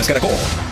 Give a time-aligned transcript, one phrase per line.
[0.00, 0.69] Noticias Caracol.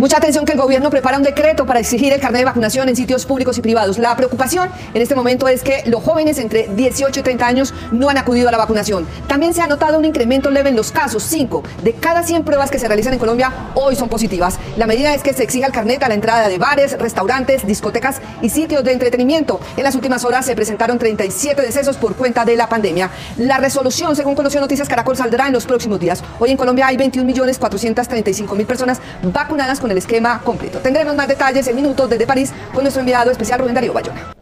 [0.00, 2.96] Mucha atención que el gobierno prepara un decreto para exigir el carnet de vacunación en
[2.96, 3.98] sitios públicos y privados.
[3.98, 8.08] La preocupación en este momento es que los jóvenes entre 18 y 30 años no
[8.08, 9.06] han acudido a la vacunación.
[9.28, 11.22] También se ha notado un incremento leve en los casos.
[11.24, 14.58] 5 de cada 100 pruebas que se realizan en Colombia hoy son positivas.
[14.78, 18.22] La medida es que se exija el carnet a la entrada de bares, restaurantes, discotecas
[18.40, 19.60] y sitios de entretenimiento.
[19.76, 23.10] En las últimas horas se presentaron 37 decesos por cuenta de la pandemia.
[23.36, 26.24] La resolución, según conoció Noticias Caracol, saldrá en los próximos días.
[26.38, 30.78] Hoy en Colombia hay 21.435.000 personas vacunadas con el esquema completo.
[30.78, 34.34] Tendremos más detalles en minutos desde París con nuestro enviado especial Rubén Darío Bayona.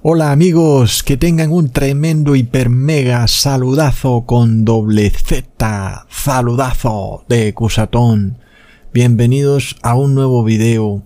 [0.00, 8.38] Hola amigos, que tengan un tremendo hiper mega saludazo con doble Z, saludazo de Cusatón.
[8.94, 11.02] Bienvenidos a un nuevo video.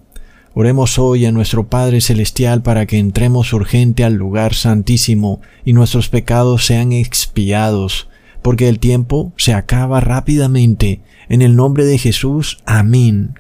[0.55, 6.11] Oremos hoy a nuestro Padre Celestial para que entremos urgente al lugar santísimo y nuestros
[6.11, 8.11] pecados sean expiados,
[8.43, 11.01] porque el tiempo se acaba rápidamente.
[11.31, 13.35] En el nombre de Jesús, amén.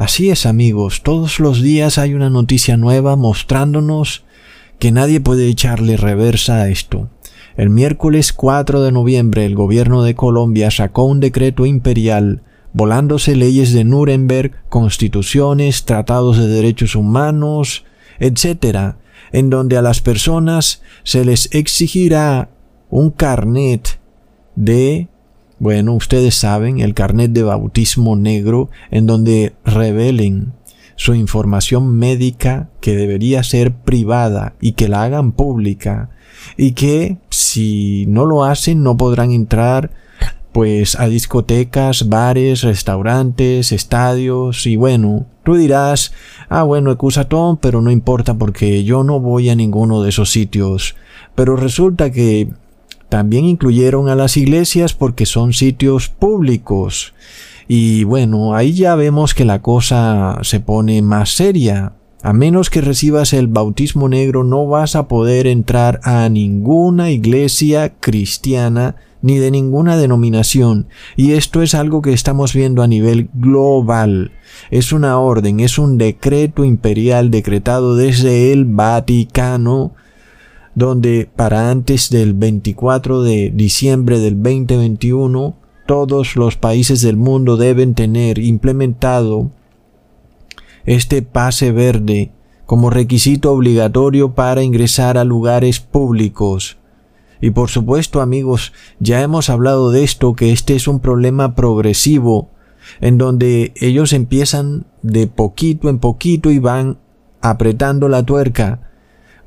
[0.00, 4.24] Así es amigos, todos los días hay una noticia nueva mostrándonos
[4.78, 7.10] que nadie puede echarle reversa a esto.
[7.58, 12.40] El miércoles 4 de noviembre el gobierno de Colombia sacó un decreto imperial
[12.72, 17.84] volándose leyes de Nuremberg, constituciones, tratados de derechos humanos,
[18.20, 18.94] etc.,
[19.32, 22.48] en donde a las personas se les exigirá
[22.88, 24.00] un carnet
[24.56, 25.08] de
[25.60, 30.54] bueno, ustedes saben, el carnet de bautismo negro en donde revelen
[30.96, 36.10] su información médica que debería ser privada y que la hagan pública
[36.56, 39.90] y que si no lo hacen no podrán entrar
[40.52, 46.12] pues a discotecas, bares, restaurantes, estadios y bueno, tú dirás,
[46.48, 50.96] ah bueno, excusatón, pero no importa porque yo no voy a ninguno de esos sitios.
[51.34, 52.48] Pero resulta que
[53.10, 57.12] también incluyeron a las iglesias porque son sitios públicos.
[57.68, 61.92] Y bueno, ahí ya vemos que la cosa se pone más seria.
[62.22, 67.94] A menos que recibas el bautismo negro no vas a poder entrar a ninguna iglesia
[67.98, 70.86] cristiana ni de ninguna denominación.
[71.16, 74.32] Y esto es algo que estamos viendo a nivel global.
[74.70, 79.94] Es una orden, es un decreto imperial decretado desde el Vaticano
[80.80, 85.54] donde para antes del 24 de diciembre del 2021
[85.86, 89.50] todos los países del mundo deben tener implementado
[90.86, 92.32] este pase verde
[92.64, 96.78] como requisito obligatorio para ingresar a lugares públicos.
[97.42, 102.48] Y por supuesto amigos, ya hemos hablado de esto, que este es un problema progresivo,
[103.02, 106.98] en donde ellos empiezan de poquito en poquito y van
[107.42, 108.89] apretando la tuerca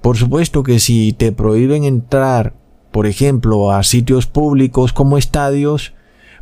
[0.03, 2.53] por supuesto que si te prohíben entrar,
[2.91, 5.93] por ejemplo, a sitios públicos como estadios,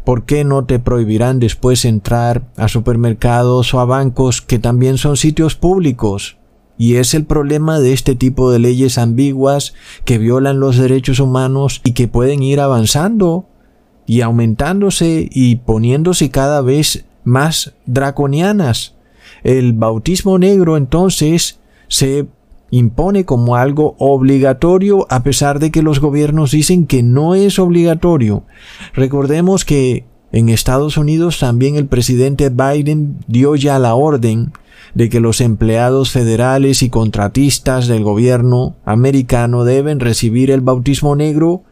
[0.03, 5.15] ¿por qué no te prohibirán después entrar a supermercados o a bancos que también son
[5.15, 6.37] sitios públicos?
[6.75, 11.81] Y es el problema de este tipo de leyes ambiguas que violan los derechos humanos
[11.83, 13.45] y que pueden ir avanzando
[14.07, 18.95] y aumentándose y poniéndose cada vez más draconianas.
[19.43, 22.25] El bautismo negro entonces se
[22.71, 28.45] impone como algo obligatorio a pesar de que los gobiernos dicen que no es obligatorio.
[28.93, 34.53] Recordemos que en Estados Unidos también el presidente Biden dio ya la orden
[34.95, 41.63] de que los empleados federales y contratistas del gobierno americano deben recibir el bautismo negro,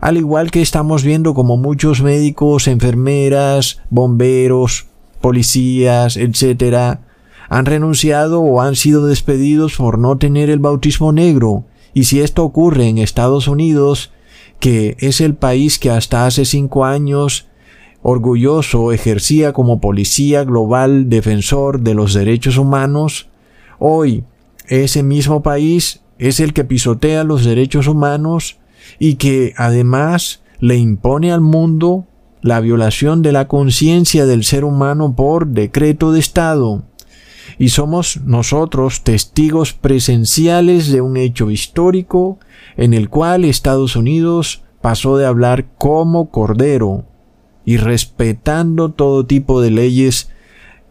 [0.00, 4.86] al igual que estamos viendo como muchos médicos, enfermeras, bomberos,
[5.20, 7.02] policías, etcétera,
[7.50, 11.64] han renunciado o han sido despedidos por no tener el bautismo negro.
[11.92, 14.12] Y si esto ocurre en Estados Unidos,
[14.60, 17.48] que es el país que hasta hace cinco años
[18.02, 23.28] orgulloso ejercía como policía global defensor de los derechos humanos,
[23.80, 24.22] hoy
[24.68, 28.58] ese mismo país es el que pisotea los derechos humanos
[29.00, 32.06] y que además le impone al mundo
[32.42, 36.84] la violación de la conciencia del ser humano por decreto de Estado
[37.58, 42.38] y somos nosotros testigos presenciales de un hecho histórico
[42.76, 47.04] en el cual Estados Unidos pasó de hablar como cordero
[47.64, 50.30] y respetando todo tipo de leyes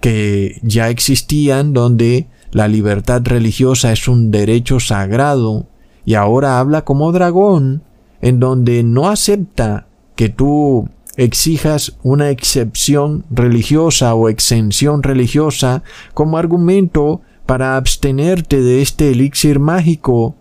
[0.01, 5.67] que ya existían donde la libertad religiosa es un derecho sagrado
[6.05, 7.83] y ahora habla como dragón
[8.21, 10.89] en donde no acepta que tú
[11.19, 15.83] exijas una excepción religiosa o exención religiosa
[16.13, 20.35] como argumento para abstenerte de este elixir mágico.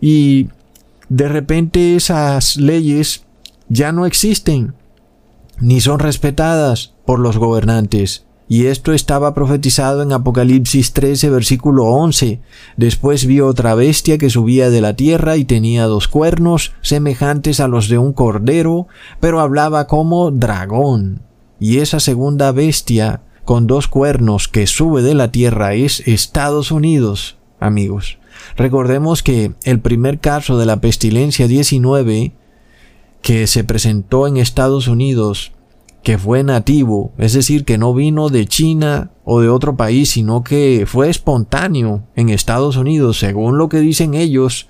[0.00, 0.48] Y
[1.08, 3.24] de repente esas leyes
[3.68, 4.74] ya no existen
[5.58, 12.40] ni son respetadas por los gobernantes Y esto estaba profetizado en Apocalipsis 13, versículo 11.
[12.76, 17.66] Después vio otra bestia que subía de la tierra y tenía dos cuernos semejantes a
[17.66, 18.86] los de un cordero,
[19.18, 21.22] pero hablaba como dragón.
[21.58, 27.38] Y esa segunda bestia con dos cuernos que sube de la tierra es Estados Unidos,
[27.58, 28.18] amigos.
[28.56, 32.32] Recordemos que el primer caso de la pestilencia 19
[33.22, 35.52] que se presentó en Estados Unidos
[36.06, 40.44] que fue nativo, es decir, que no vino de China o de otro país, sino
[40.44, 44.68] que fue espontáneo en Estados Unidos, según lo que dicen ellos,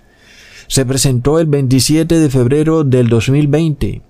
[0.66, 4.00] se presentó el 27 de febrero del 2020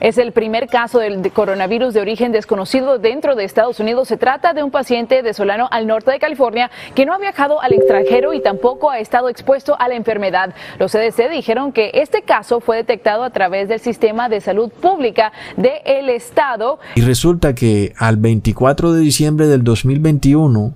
[0.00, 4.08] es el primer caso del coronavirus de origen desconocido dentro de Estados Unidos.
[4.08, 7.62] Se trata de un paciente de Solano al norte de California que no ha viajado
[7.62, 10.54] al extranjero y tampoco ha estado expuesto a la enfermedad.
[10.78, 15.32] Los CDC dijeron que este caso fue detectado a través del sistema de salud pública
[15.56, 16.78] del estado.
[16.94, 20.74] Y resulta que al 24 de diciembre del 2021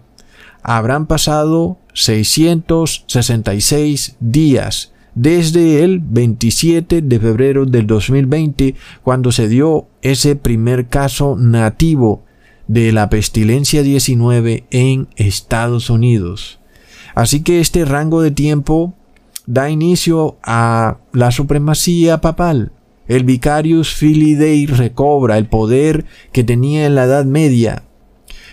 [0.63, 10.37] habrán pasado 666 días desde el 27 de febrero del 2020, cuando se dio ese
[10.37, 12.25] primer caso nativo
[12.67, 16.61] de la pestilencia 19 en Estados Unidos.
[17.15, 18.95] Así que este rango de tiempo
[19.47, 22.73] da inicio a la supremacía papal.
[23.07, 27.85] El Vicarius Filii Dei recobra el poder que tenía en la Edad Media.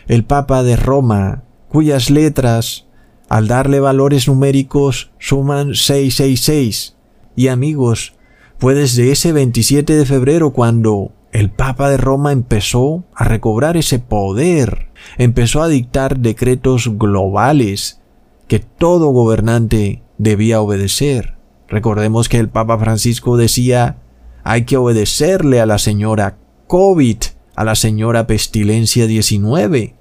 [0.08, 2.86] El Papa de Roma, cuyas letras
[3.32, 6.98] al darle valores numéricos suman 666.
[7.38, 8.14] Y amigos,
[8.58, 14.00] fue desde ese 27 de febrero cuando el Papa de Roma empezó a recobrar ese
[14.00, 18.02] poder, empezó a dictar decretos globales
[18.50, 21.36] que todo gobernante debía obedecer.
[21.70, 24.02] Recordemos que el Papa Francisco decía,
[24.44, 26.38] hay que obedecerle a la señora
[26.68, 27.18] COVID,
[27.56, 29.96] a la señora pestilencia 19.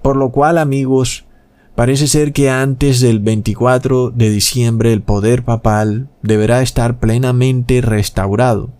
[0.00, 1.27] Por lo cual, amigos,
[1.78, 8.70] Parece ser que antes del 24 de diciembre el poder papal deberá estar plenamente restaurado.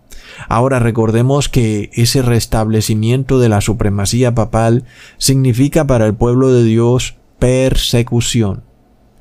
[0.49, 4.83] Ahora recordemos que ese restablecimiento de la supremacía papal
[5.17, 8.63] significa para el pueblo de Dios persecución.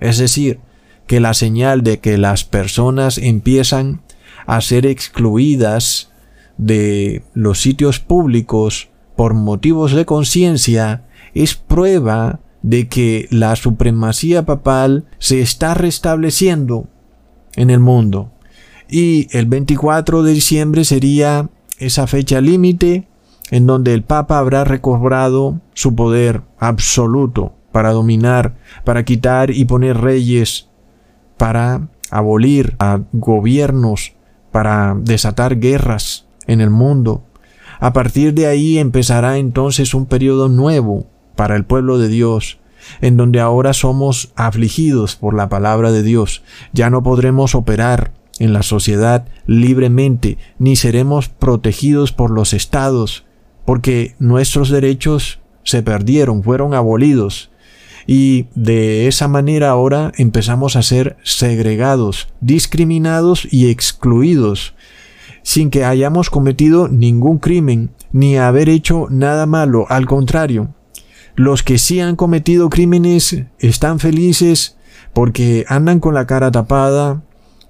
[0.01, 0.59] Es decir,
[1.07, 4.03] que la señal de que las personas empiezan
[4.47, 6.11] a ser excluidas
[6.57, 15.07] de los sitios públicos por motivos de conciencia es prueba de que la supremacía papal
[15.19, 16.89] se está restableciendo
[17.55, 18.33] en el mundo.
[18.89, 23.07] Y el 24 de diciembre sería esa fecha límite
[23.51, 29.99] en donde el Papa habrá recobrado su poder absoluto para dominar, para quitar y poner
[29.99, 30.69] reyes,
[31.37, 34.15] para abolir a gobiernos,
[34.51, 37.25] para desatar guerras en el mundo.
[37.81, 41.07] A partir de ahí empezará entonces un periodo nuevo
[41.39, 42.59] para el pueblo de Dios,
[43.01, 46.43] en donde ahora somos afligidos por la palabra de Dios.
[46.73, 53.25] Ya no podremos operar en la sociedad libremente, ni seremos protegidos por los estados,
[53.65, 57.53] porque nuestros derechos se perdieron, fueron abolidos.
[58.05, 64.75] Y de esa manera ahora empezamos a ser segregados, discriminados y excluidos,
[65.45, 70.75] sin que hayamos cometido ningún crimen, ni haber hecho nada malo, al contrario,
[71.39, 74.77] los que sí han cometido crímenes están felices
[75.13, 77.23] porque andan con la cara tapada,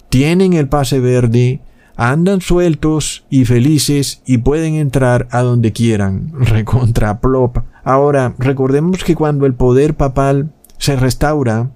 [0.08, 1.60] tienen el pase verde,
[1.94, 6.32] andan sueltos y felices y pueden entrar a donde quieran.
[6.40, 7.58] Recontra plop.
[7.84, 11.70] Ahora, recordemos que cuando el poder papal se restaura,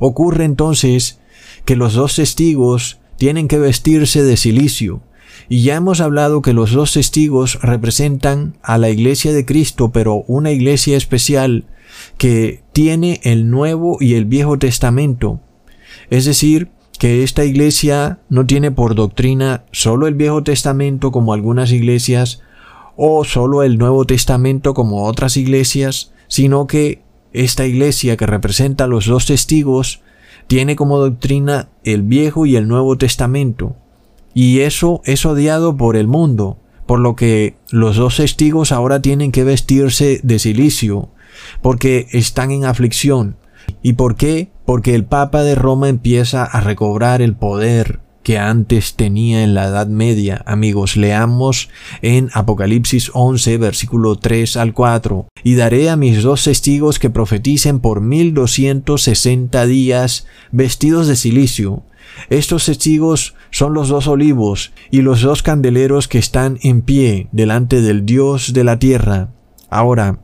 [0.00, 1.20] ocurre entonces
[1.64, 5.02] que los dos testigos tienen que vestirse de silicio
[5.48, 10.24] y ya hemos hablado que los dos testigos representan a la iglesia de Cristo, pero
[10.26, 11.64] una iglesia especial
[12.18, 15.40] que tiene el Nuevo y el Viejo Testamento.
[16.10, 21.72] Es decir, que esta iglesia no tiene por doctrina solo el Viejo Testamento como algunas
[21.72, 22.42] iglesias,
[22.96, 28.86] o solo el Nuevo Testamento como otras iglesias, sino que esta iglesia que representa a
[28.86, 30.02] los dos testigos
[30.46, 33.76] tiene como doctrina el Viejo y el Nuevo Testamento.
[34.34, 39.32] Y eso es odiado por el mundo, por lo que los dos testigos ahora tienen
[39.32, 41.10] que vestirse de silicio,
[41.62, 43.36] porque están en aflicción.
[43.82, 44.50] ¿Y por qué?
[44.66, 49.66] Porque el Papa de Roma empieza a recobrar el poder que antes tenía en la
[49.66, 50.42] Edad Media.
[50.46, 51.68] Amigos, leamos
[52.02, 55.28] en Apocalipsis 11, versículo 3 al 4.
[55.44, 61.16] Y daré a mis dos testigos que profeticen por mil doscientos sesenta días vestidos de
[61.16, 61.84] silicio,
[62.30, 67.80] estos testigos son los dos olivos y los dos candeleros que están en pie delante
[67.80, 69.30] del Dios de la tierra.
[69.70, 70.20] Ahora,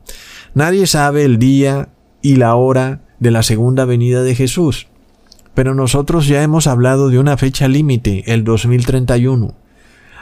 [0.54, 1.90] nadie sabe el día
[2.22, 4.88] y la hora de la segunda venida de Jesús,
[5.54, 9.54] pero nosotros ya hemos hablado de una fecha límite, el 2031.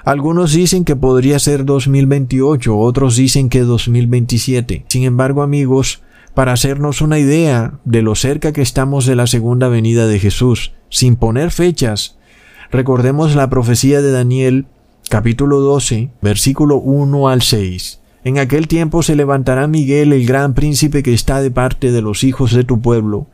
[0.04, 4.84] Algunos dicen que podría ser 2028, otros dicen que 2027.
[4.88, 6.02] Sin embargo, amigos,
[6.34, 10.72] para hacernos una idea de lo cerca que estamos de la segunda venida de Jesús,
[10.90, 12.16] sin poner fechas,
[12.70, 14.66] recordemos la profecía de Daniel,
[15.08, 18.00] capítulo 12, versículo 1 al 6.
[18.24, 22.24] En aquel tiempo se levantará Miguel, el gran príncipe que está de parte de los
[22.24, 23.26] hijos de tu pueblo,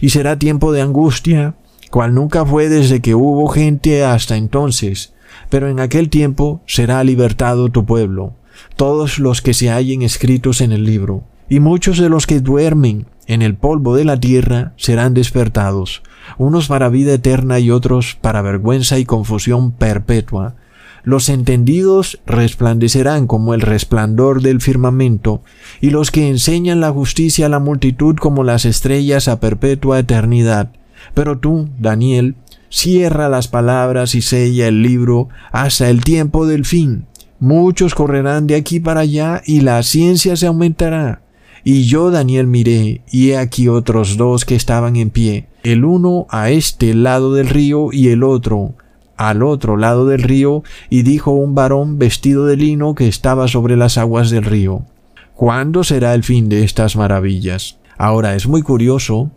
[0.00, 1.54] y será tiempo de angustia,
[1.90, 5.12] cual nunca fue desde que hubo gente hasta entonces,
[5.50, 8.34] pero en aquel tiempo será libertado tu pueblo,
[8.76, 13.06] todos los que se hallen escritos en el libro, y muchos de los que duermen
[13.26, 16.02] en el polvo de la tierra serán despertados,
[16.38, 20.54] unos para vida eterna y otros para vergüenza y confusión perpetua.
[21.02, 25.42] Los entendidos resplandecerán como el resplandor del firmamento,
[25.80, 30.72] y los que enseñan la justicia a la multitud como las estrellas a perpetua eternidad.
[31.14, 32.36] Pero tú, Daniel,
[32.68, 37.06] cierra las palabras y sella el libro hasta el tiempo del fin.
[37.38, 41.22] Muchos correrán de aquí para allá y la ciencia se aumentará.
[41.64, 46.26] Y yo, Daniel, miré, y he aquí otros dos que estaban en pie, el uno
[46.30, 48.74] a este lado del río y el otro
[49.16, 53.76] al otro lado del río, y dijo un varón vestido de lino que estaba sobre
[53.76, 54.86] las aguas del río.
[55.34, 57.76] ¿Cuándo será el fin de estas maravillas?
[57.98, 59.30] Ahora es muy curioso,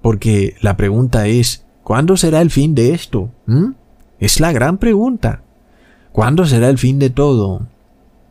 [0.00, 3.30] porque la pregunta es, ¿Cuándo será el fin de esto?
[3.46, 3.72] ¿Mm?
[4.20, 5.42] Es la gran pregunta.
[6.12, 7.66] ¿Cuándo será el fin de todo?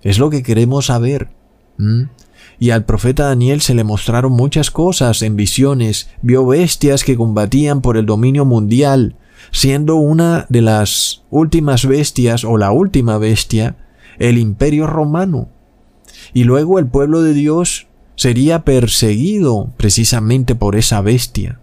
[0.02, 1.30] Es lo que queremos saber.
[1.78, 2.04] ¿Mm?
[2.62, 7.82] Y al profeta Daniel se le mostraron muchas cosas en visiones, vio bestias que combatían
[7.82, 9.15] por el dominio mundial,
[9.50, 13.77] siendo una de las últimas bestias o la última bestia
[14.20, 15.50] el imperio romano.
[16.36, 21.60] Y luego el pueblo de Dios sería perseguido precisamente por esa bestia.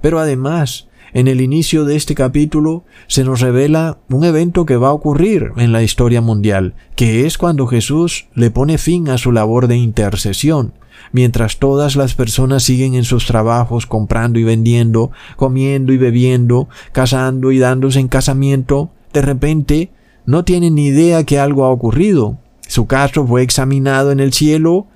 [0.00, 4.88] Pero además, en el inicio de este capítulo se nos revela un evento que va
[4.88, 9.32] a ocurrir en la historia mundial, que es cuando Jesús le pone fin a su
[9.32, 10.74] labor de intercesión,
[11.12, 17.52] mientras todas las personas siguen en sus trabajos comprando y vendiendo, comiendo y bebiendo, casando
[17.52, 19.90] y dándose en casamiento, de repente
[20.26, 22.38] no tienen ni idea que algo ha ocurrido.
[22.68, 24.86] Su caso fue examinado en el cielo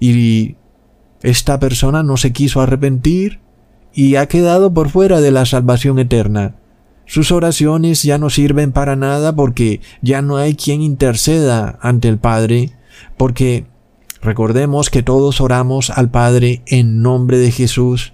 [0.00, 0.56] y
[1.22, 3.40] esta persona no se quiso arrepentir,
[3.92, 6.56] y ha quedado por fuera de la salvación eterna.
[7.06, 12.18] Sus oraciones ya no sirven para nada porque ya no hay quien interceda ante el
[12.18, 12.70] Padre,
[13.16, 13.66] porque
[14.22, 18.12] recordemos que todos oramos al Padre en nombre de Jesús,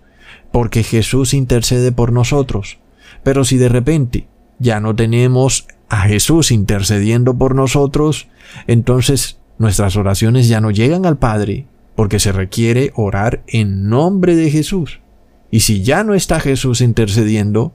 [0.50, 2.78] porque Jesús intercede por nosotros.
[3.22, 4.28] Pero si de repente
[4.58, 8.28] ya no tenemos a Jesús intercediendo por nosotros,
[8.66, 14.50] entonces nuestras oraciones ya no llegan al Padre, porque se requiere orar en nombre de
[14.50, 15.00] Jesús.
[15.50, 17.72] Y si ya no está Jesús intercediendo,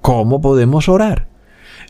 [0.00, 1.28] ¿cómo podemos orar?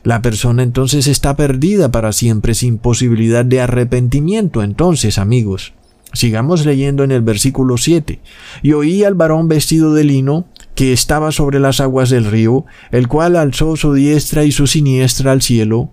[0.05, 4.63] La persona entonces está perdida para siempre sin posibilidad de arrepentimiento.
[4.63, 5.75] Entonces, amigos,
[6.13, 8.21] sigamos leyendo en el versículo 7.
[8.63, 13.09] Y oí al varón vestido de lino que estaba sobre las aguas del río, el
[13.09, 15.91] cual alzó su diestra y su siniestra al cielo,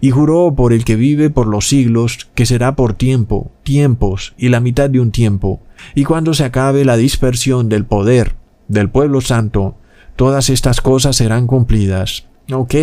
[0.00, 4.48] y juró por el que vive por los siglos, que será por tiempo, tiempos y
[4.48, 5.60] la mitad de un tiempo,
[5.96, 8.36] y cuando se acabe la dispersión del poder
[8.68, 9.76] del pueblo santo,
[10.16, 12.26] todas estas cosas serán cumplidas.
[12.52, 12.74] Ok,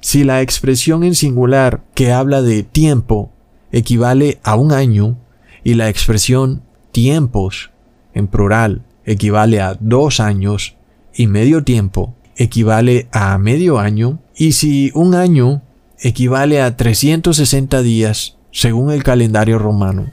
[0.00, 3.30] si la expresión en singular que habla de tiempo
[3.72, 5.18] equivale a un año
[5.64, 7.70] y la expresión tiempos
[8.14, 10.76] en plural equivale a dos años
[11.14, 15.62] y medio tiempo equivale a medio año y si un año
[15.98, 20.12] equivale a 360 días según el calendario romano.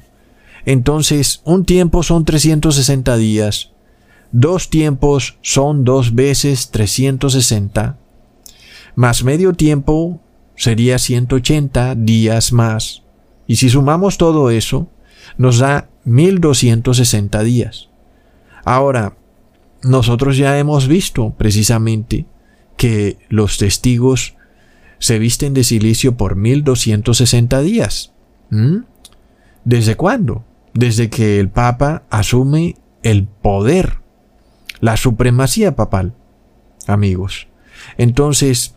[0.66, 3.73] Entonces, un tiempo son 360 días
[4.34, 7.98] Dos tiempos son dos veces 360,
[8.96, 10.20] más medio tiempo
[10.56, 13.04] sería 180 días más.
[13.46, 14.90] Y si sumamos todo eso,
[15.38, 17.90] nos da 1260 días.
[18.66, 19.18] Ahora,
[19.84, 22.26] nosotros ya hemos visto precisamente
[22.76, 24.36] que los testigos
[24.98, 28.14] se visten de silicio por 1260 días.
[28.50, 28.78] ¿Mm?
[29.64, 30.44] ¿Desde cuándo?
[30.74, 34.03] Desde que el Papa asume el poder
[34.84, 36.14] la supremacía papal,
[36.88, 37.48] amigos.
[37.98, 38.76] Entonces,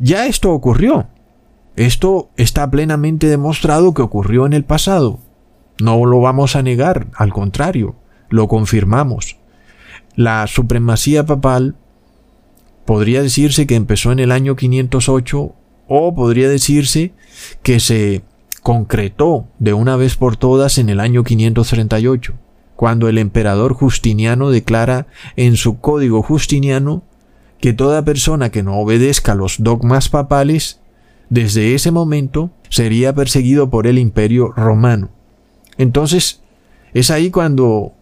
[0.00, 1.08] ya esto ocurrió.
[1.76, 5.18] Esto está plenamente demostrado que ocurrió en el pasado.
[5.78, 7.96] No lo vamos a negar, al contrario,
[8.30, 9.36] lo confirmamos.
[10.14, 11.76] La supremacía papal
[12.86, 15.52] podría decirse que empezó en el año 508
[15.86, 17.12] o podría decirse
[17.62, 18.22] que se
[18.62, 22.32] concretó de una vez por todas en el año 538,
[22.76, 27.02] cuando el emperador Justiniano declara en su código justiniano
[27.60, 30.80] que toda persona que no obedezca los dogmas papales,
[31.30, 35.08] desde ese momento sería perseguido por el imperio romano.
[35.78, 36.42] Entonces,
[36.92, 37.94] es ahí cuando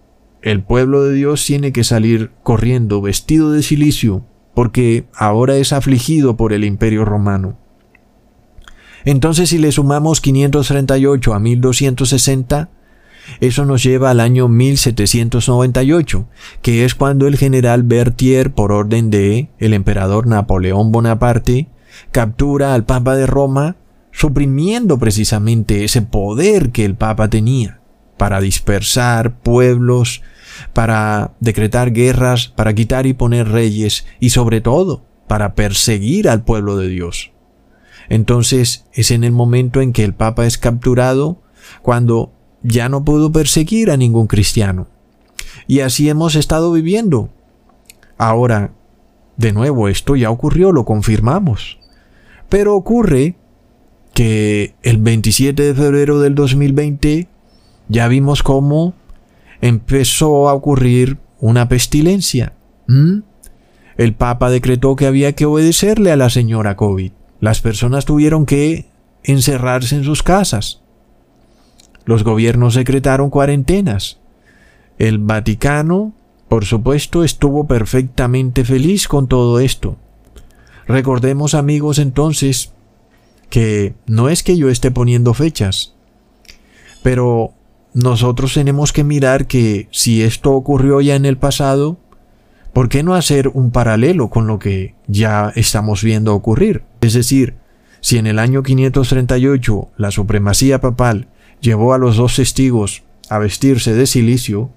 [0.43, 6.37] el pueblo de Dios tiene que salir corriendo vestido de silicio, porque ahora es afligido
[6.37, 7.57] por el imperio romano.
[9.04, 12.71] Entonces si le sumamos 538 a 1260,
[13.40, 16.28] eso nos lleva al año 1798,
[16.62, 21.69] que es cuando el general Berthier, por orden de el emperador Napoleón Bonaparte,
[22.12, 23.76] captura al Papa de Roma,
[24.12, 27.81] suprimiendo precisamente ese poder que el Papa tenía
[28.16, 30.23] para dispersar pueblos,
[30.73, 36.76] para decretar guerras, para quitar y poner reyes y sobre todo para perseguir al pueblo
[36.76, 37.33] de Dios.
[38.09, 41.43] Entonces es en el momento en que el Papa es capturado
[41.83, 42.34] cuando
[42.64, 44.88] ya no pudo perseguir a ningún cristiano.
[45.68, 47.28] Y así hemos estado viviendo.
[48.18, 48.73] Ahora,
[49.37, 51.78] de nuevo, esto ya ocurrió, lo confirmamos.
[52.49, 53.37] Pero ocurre
[54.14, 57.28] que el 27 de febrero del 2020
[57.88, 58.94] ya vimos cómo
[59.61, 62.54] empezó a ocurrir una pestilencia.
[63.97, 67.12] El Papa decretó que había que obedecerle a la señora COVID.
[67.40, 68.87] Las personas tuvieron que
[69.23, 70.84] encerrarse en sus casas.
[72.05, 74.19] Los gobiernos decretaron cuarentenas.
[74.99, 76.13] El Vaticano,
[76.49, 79.97] por supuesto, estuvo perfectamente feliz con todo esto.
[80.87, 82.73] Recordemos amigos entonces
[83.49, 85.95] que no es que yo esté poniendo fechas,
[87.03, 87.53] pero
[87.95, 91.97] nosotros tenemos que mirar que si esto ocurrió ya en el pasado,
[92.73, 96.83] ¿por qué no hacer un paralelo con lo que ya estamos viendo ocurrir?
[97.01, 97.55] Es decir,
[98.01, 101.29] si en el año 538 la supremacía papal
[101.64, 104.70] llevó a los dos testigos a vestirse de silicio,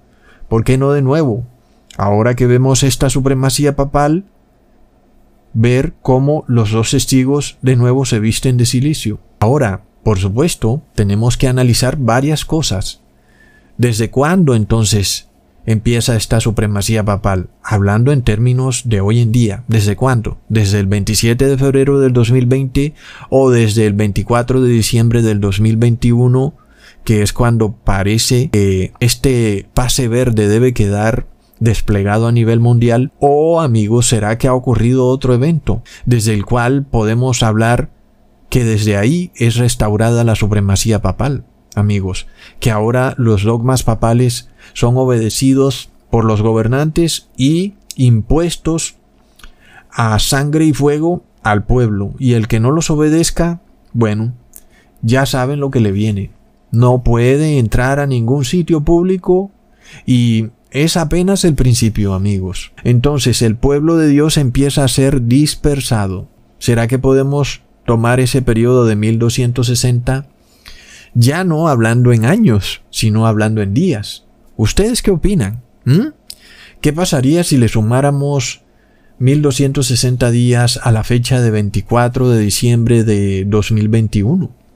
[0.47, 1.45] ¿por qué no de nuevo,
[1.97, 4.23] ahora que vemos esta supremacía papal,
[5.53, 9.19] ver cómo los dos testigos de nuevo se visten de silicio?
[9.39, 13.01] Ahora, por supuesto, tenemos que analizar varias cosas.
[13.77, 15.27] ¿Desde cuándo entonces
[15.65, 17.49] empieza esta supremacía papal?
[17.61, 19.65] Hablando en términos de hoy en día.
[19.67, 20.37] ¿Desde cuándo?
[20.47, 22.93] ¿Desde el 27 de febrero del 2020
[23.29, 26.53] o desde el 24 de diciembre del 2021
[27.07, 31.25] que es cuando parece que este pase verde debe quedar
[31.57, 33.13] desplegado a nivel mundial.
[33.19, 37.91] O amigos será que ha ocurrido otro evento desde el cual podemos hablar
[38.49, 42.27] que desde ahí es restaurada la supremacía papal amigos.
[42.59, 48.95] Que ahora los dogmas papales son obedecidos por los gobernantes y impuestos
[49.91, 52.15] a sangre y fuego al pueblo.
[52.19, 53.61] Y el que no los obedezca
[53.93, 54.33] bueno
[55.01, 56.35] ya saben lo que le viene
[56.77, 59.51] no puede entrar a ningún sitio público
[60.05, 62.71] y es apenas el principio, amigos.
[62.83, 66.29] Entonces el pueblo de Dios empieza a ser dispersado.
[66.59, 70.27] ¿Será que podemos tomar ese periodo de 1260?
[71.15, 74.25] Ya no hablando en años, sino hablando en días.
[74.55, 75.63] ¿Ustedes qué opinan?
[75.83, 76.09] ¿Mm?
[76.79, 78.61] ¿Qué pasaría si le sumáramos
[79.17, 84.66] 1260 días a la fecha de 24 de diciembre de 2021?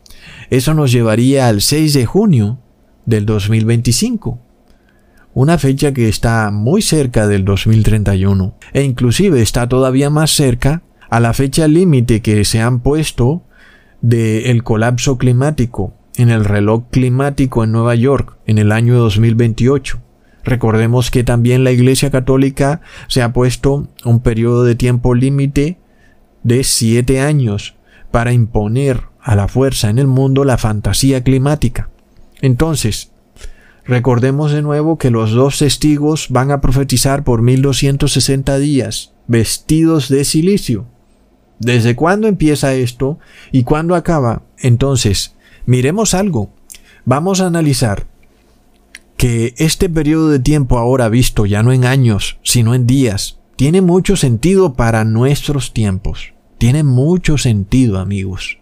[0.49, 2.59] Eso nos llevaría al 6 de junio
[3.05, 4.39] del 2025,
[5.33, 11.19] una fecha que está muy cerca del 2031 e inclusive está todavía más cerca a
[11.19, 13.43] la fecha límite que se han puesto
[14.01, 20.01] del colapso climático en el reloj climático en Nueva York en el año 2028.
[20.43, 25.79] Recordemos que también la Iglesia Católica se ha puesto un periodo de tiempo límite
[26.43, 27.75] de siete años
[28.09, 31.89] para imponer a la fuerza en el mundo la fantasía climática.
[32.41, 33.11] Entonces,
[33.85, 40.25] recordemos de nuevo que los dos testigos van a profetizar por 1260 días, vestidos de
[40.25, 40.85] silicio.
[41.59, 43.19] ¿Desde cuándo empieza esto
[43.51, 44.41] y cuándo acaba?
[44.57, 46.51] Entonces, miremos algo.
[47.05, 48.07] Vamos a analizar
[49.17, 53.81] que este periodo de tiempo ahora visto ya no en años, sino en días, tiene
[53.81, 56.33] mucho sentido para nuestros tiempos.
[56.57, 58.57] Tiene mucho sentido, amigos.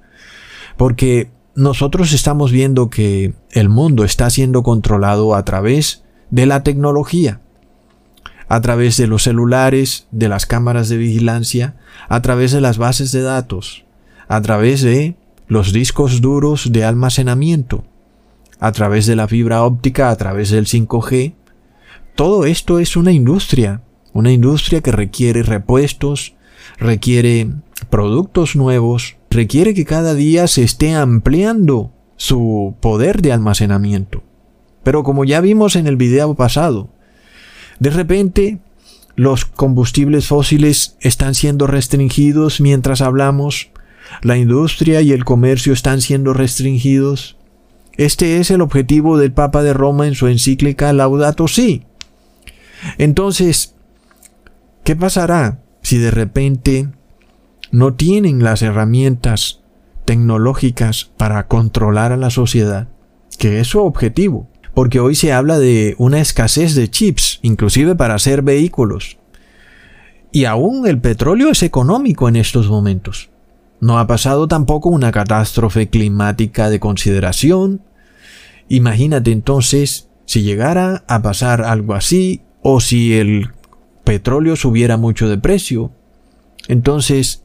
[0.80, 7.42] Porque nosotros estamos viendo que el mundo está siendo controlado a través de la tecnología,
[8.48, 11.76] a través de los celulares, de las cámaras de vigilancia,
[12.08, 13.84] a través de las bases de datos,
[14.30, 15.18] a través de
[15.50, 17.84] los discos duros de almacenamiento,
[18.62, 21.34] a través de la fibra óptica, a través del 5G.
[22.16, 23.82] Todo esto es una industria,
[24.14, 26.36] una industria que requiere repuestos,
[26.78, 27.50] requiere
[27.90, 34.24] productos nuevos, requiere que cada día se esté ampliando su poder de almacenamiento.
[34.84, 36.90] Pero como ya vimos en el video pasado,
[37.80, 38.60] de repente
[39.16, 43.70] los combustibles fósiles están siendo restringidos mientras hablamos,
[44.22, 47.38] la industria y el comercio están siendo restringidos.
[47.98, 51.84] Este es el objetivo del Papa de Roma en su encíclica Laudato Si.
[52.98, 53.76] Entonces,
[54.84, 56.88] ¿qué pasará si de repente
[57.72, 59.62] no tienen las herramientas
[60.06, 62.88] tecnológicas para controlar a la sociedad?
[63.38, 68.16] Que es su objetivo porque hoy se habla de una escasez de chips, inclusive para
[68.16, 69.18] hacer vehículos.
[70.32, 73.30] Y aún el petróleo es económico en estos momentos.
[73.82, 77.82] No ha pasado tampoco una catástrofe climática de consideración.
[78.70, 83.50] Imagínate entonces si llegara a pasar algo así o si el
[84.06, 85.92] petróleo subiera mucho de precio.
[86.70, 87.44] Entonces,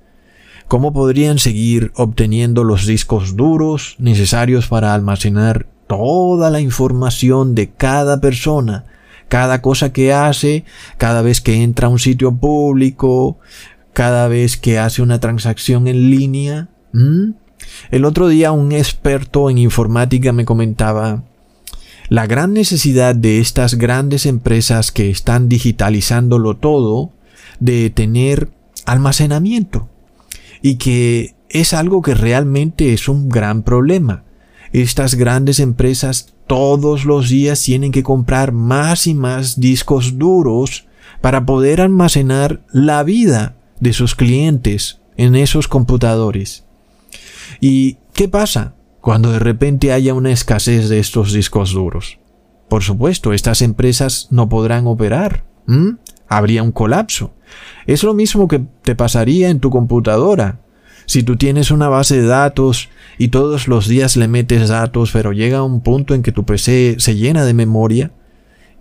[0.68, 8.20] ¿cómo podrían seguir obteniendo los discos duros necesarios para almacenar toda la información de cada
[8.20, 8.86] persona,
[9.28, 10.64] cada cosa que hace,
[10.96, 13.38] cada vez que entra a un sitio público,
[13.92, 16.68] cada vez que hace una transacción en línea.
[17.90, 21.24] El otro día un experto en informática me comentaba
[22.08, 27.12] la gran necesidad de estas grandes empresas que están digitalizándolo todo
[27.60, 28.50] de tener
[28.84, 29.88] almacenamiento
[30.64, 34.24] y que es algo que realmente es un gran problema
[34.74, 40.88] estas grandes empresas todos los días tienen que comprar más y más discos duros
[41.20, 46.64] para poder almacenar la vida de sus clientes en esos computadores.
[47.60, 52.18] ¿Y qué pasa cuando de repente haya una escasez de estos discos duros?
[52.68, 55.44] Por supuesto, estas empresas no podrán operar.
[56.34, 57.32] Habría un colapso.
[57.86, 60.58] Es lo mismo que te pasaría en tu computadora.
[61.06, 65.32] Si tú tienes una base de datos y todos los días le metes datos, pero
[65.32, 68.10] llega un punto en que tu PC se llena de memoria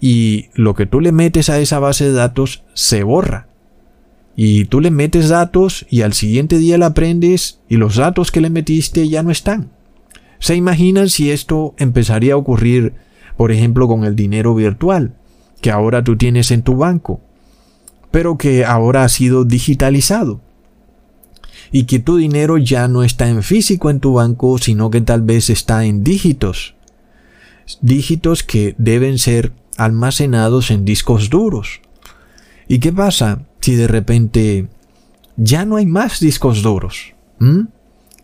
[0.01, 3.49] y lo que tú le metes a esa base de datos se borra.
[4.35, 8.41] Y tú le metes datos y al siguiente día la aprendes y los datos que
[8.41, 9.69] le metiste ya no están.
[10.39, 12.95] ¿Se imaginan si esto empezaría a ocurrir,
[13.37, 15.13] por ejemplo, con el dinero virtual
[15.61, 17.21] que ahora tú tienes en tu banco,
[18.13, 20.39] pero que ahora ha sido digitalizado?
[21.73, 25.23] y que tu dinero ya no está en físico en tu banco, sino que tal
[25.23, 26.75] vez está en dígitos.
[27.81, 31.81] Dígitos que deben ser almacenados en discos duros.
[32.67, 34.67] ¿Y qué pasa si de repente
[35.35, 37.15] ya no hay más discos duros?
[37.39, 37.61] ¿Mm?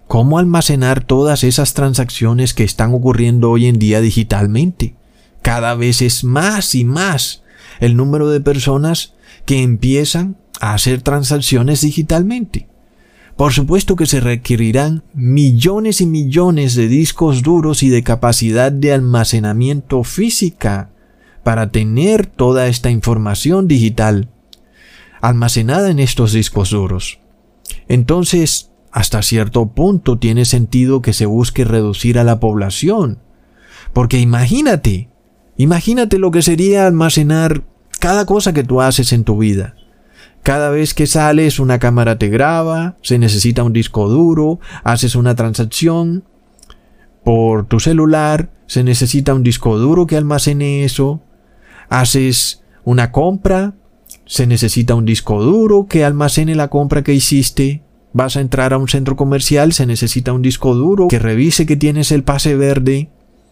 [0.07, 4.93] ¿Cómo almacenar todas esas transacciones que están ocurriendo hoy en día digitalmente?
[5.41, 7.41] Cada vez es más y más
[7.79, 9.13] el número de personas
[9.45, 12.67] que empiezan a hacer transacciones digitalmente.
[13.35, 18.91] Por supuesto que se requerirán millones y millones de discos duros y de capacidad de
[18.91, 20.89] almacenamiento física
[21.43, 24.29] para tener toda esta información digital
[25.21, 27.19] almacenada en estos discos duros.
[27.87, 33.19] Entonces, hasta cierto punto tiene sentido que se busque reducir a la población.
[33.93, 35.09] Porque imagínate,
[35.57, 37.63] imagínate lo que sería almacenar
[37.99, 39.75] cada cosa que tú haces en tu vida.
[40.41, 45.35] Cada vez que sales una cámara te graba, se necesita un disco duro, haces una
[45.35, 46.23] transacción
[47.23, 51.21] por tu celular, se necesita un disco duro que almacene eso,
[51.89, 53.73] haces una compra,
[54.25, 57.83] se necesita un disco duro que almacene la compra que hiciste,
[58.13, 61.75] vas a entrar a un centro comercial, se necesita un disco duro que revise que
[61.75, 63.09] tienes el pase verde,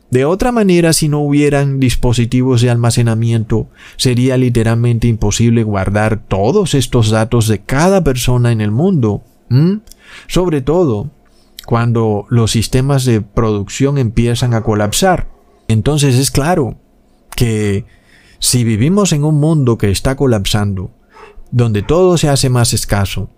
[0.10, 3.68] de otra manera, si no hubieran dispositivos de almacenamiento,
[3.98, 9.24] sería literalmente imposible guardar todos estos datos de cada persona en el mundo.
[10.28, 11.12] Sobre todo
[11.66, 15.28] cuando los sistemas de producción empiezan a colapsar.
[15.68, 16.78] Entonces es claro
[17.36, 17.86] que
[18.40, 20.92] si vivimos en un mundo que está colapsando,
[21.52, 23.30] donde todo se hace más escaso,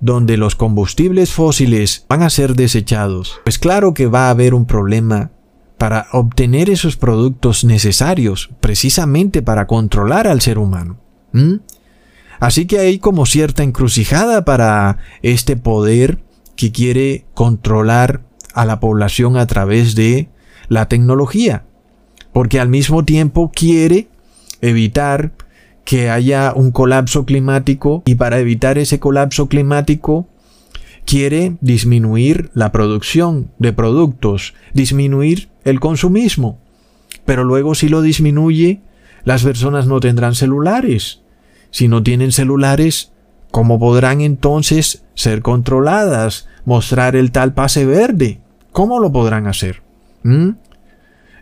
[0.00, 4.66] donde los combustibles fósiles van a ser desechados, pues claro que va a haber un
[4.66, 5.30] problema
[5.82, 11.00] para obtener esos productos necesarios precisamente para controlar al ser humano.
[12.38, 16.22] Así que hay como cierta encrucijada para este poder
[16.54, 18.22] que quiere controlar
[18.54, 20.28] a la población a través de
[20.68, 21.64] la tecnología,
[22.32, 24.06] porque al mismo tiempo quiere
[24.60, 25.32] evitar
[25.84, 30.28] que haya un colapso climático y para evitar ese colapso climático
[31.04, 36.58] quiere disminuir la producción de productos, disminuir el consumismo.
[37.24, 38.80] Pero luego si lo disminuye,
[39.24, 41.20] las personas no tendrán celulares.
[41.70, 43.12] Si no tienen celulares,
[43.50, 48.40] ¿cómo podrán entonces ser controladas, mostrar el tal pase verde?
[48.72, 49.82] ¿Cómo lo podrán hacer?
[50.22, 50.50] ¿Mm?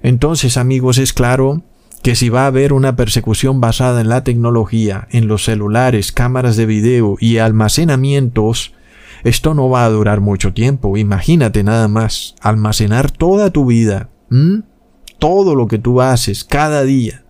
[0.02, 1.62] Entonces, amigos, es claro
[2.02, 6.56] que si va a haber una persecución basada en la tecnología, en los celulares, cámaras
[6.56, 8.72] de video y almacenamientos,
[9.24, 10.96] esto no va a durar mucho tiempo.
[10.96, 14.10] Imagínate nada más, almacenar toda tu vida,
[15.18, 17.24] todo lo que tú haces cada día,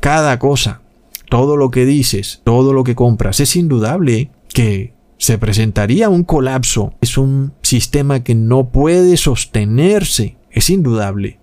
[0.00, 0.82] cada cosa,
[1.28, 3.40] todo lo que dices, todo lo que compras.
[3.40, 6.94] Es indudable que se presentaría un colapso.
[7.00, 10.36] Es un sistema que no puede sostenerse.
[10.50, 11.38] Es indudable.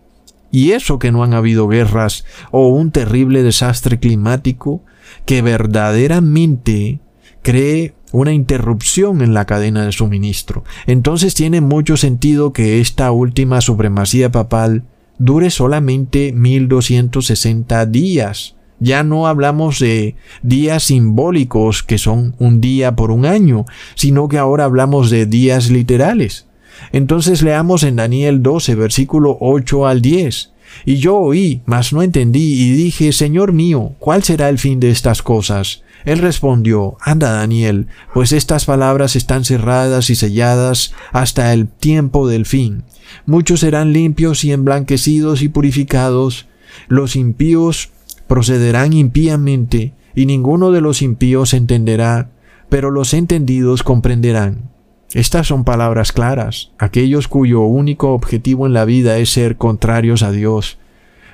[0.52, 4.84] Y eso que no han habido guerras o un terrible desastre climático
[5.26, 7.00] que verdaderamente
[7.42, 10.64] cree una interrupción en la cadena de suministro.
[10.88, 14.84] Entonces tiene mucho sentido que esta última supremacía papal
[15.18, 18.56] dure solamente 1260 días.
[18.80, 23.66] Ya no hablamos de días simbólicos que son un día por un año,
[23.96, 26.48] sino que ahora hablamos de días literales.
[26.94, 30.54] Entonces leamos en Daniel 12, versículo 8 al 10.
[30.86, 34.92] Y yo oí, mas no entendí, y dije, Señor mío, ¿cuál será el fin de
[34.92, 35.84] estas cosas?
[36.06, 42.46] Él respondió, Anda, Daniel, pues estas palabras están cerradas y selladas hasta el tiempo del
[42.46, 42.84] fin.
[43.26, 46.48] Muchos serán limpios y emblanquecidos y purificados.
[46.88, 47.90] Los impíos
[48.28, 52.30] procederán impíamente, y ninguno de los impíos entenderá,
[52.70, 54.70] pero los entendidos comprenderán.
[55.14, 60.32] Estas son palabras claras, aquellos cuyo único objetivo en la vida es ser contrarios a
[60.32, 60.78] Dios,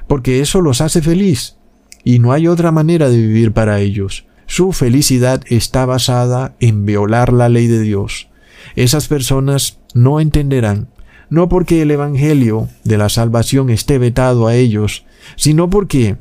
[0.08, 1.58] porque eso los hace feliz,
[2.06, 4.26] y no hay otra manera de vivir para ellos.
[4.48, 8.30] Su felicidad está basada en violar la ley de Dios.
[8.76, 10.88] Esas personas no entenderán,
[11.30, 15.06] no porque el Evangelio de la salvación esté vetado a ellos,
[15.36, 16.18] sino porque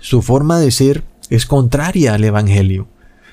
[0.00, 2.88] su forma de ser es contraria al Evangelio.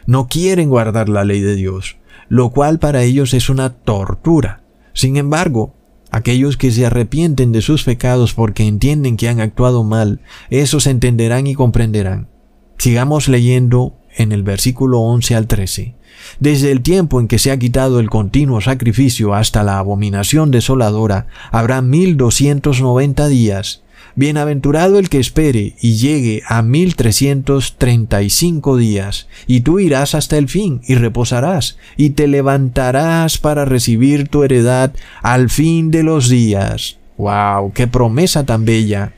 [0.05, 4.61] No quieren guardar la ley de Dios lo cual para ellos es una tortura.
[4.93, 5.73] Sin embargo,
[6.11, 11.47] aquellos que se arrepienten de sus pecados porque entienden que han actuado mal, esos entenderán
[11.47, 12.29] y comprenderán.
[12.77, 15.95] Sigamos leyendo en el versículo 11 al 13.
[16.39, 21.27] Desde el tiempo en que se ha quitado el continuo sacrificio hasta la abominación desoladora,
[21.51, 23.83] habrá mil doscientos noventa días,
[24.15, 29.79] Bienaventurado el que espere y llegue a mil trescientos treinta y cinco días, y tú
[29.79, 35.91] irás hasta el fin y reposarás, y te levantarás para recibir tu heredad al fin
[35.91, 36.97] de los días.
[37.17, 37.71] ¡Wow!
[37.73, 39.13] ¡Qué promesa tan bella!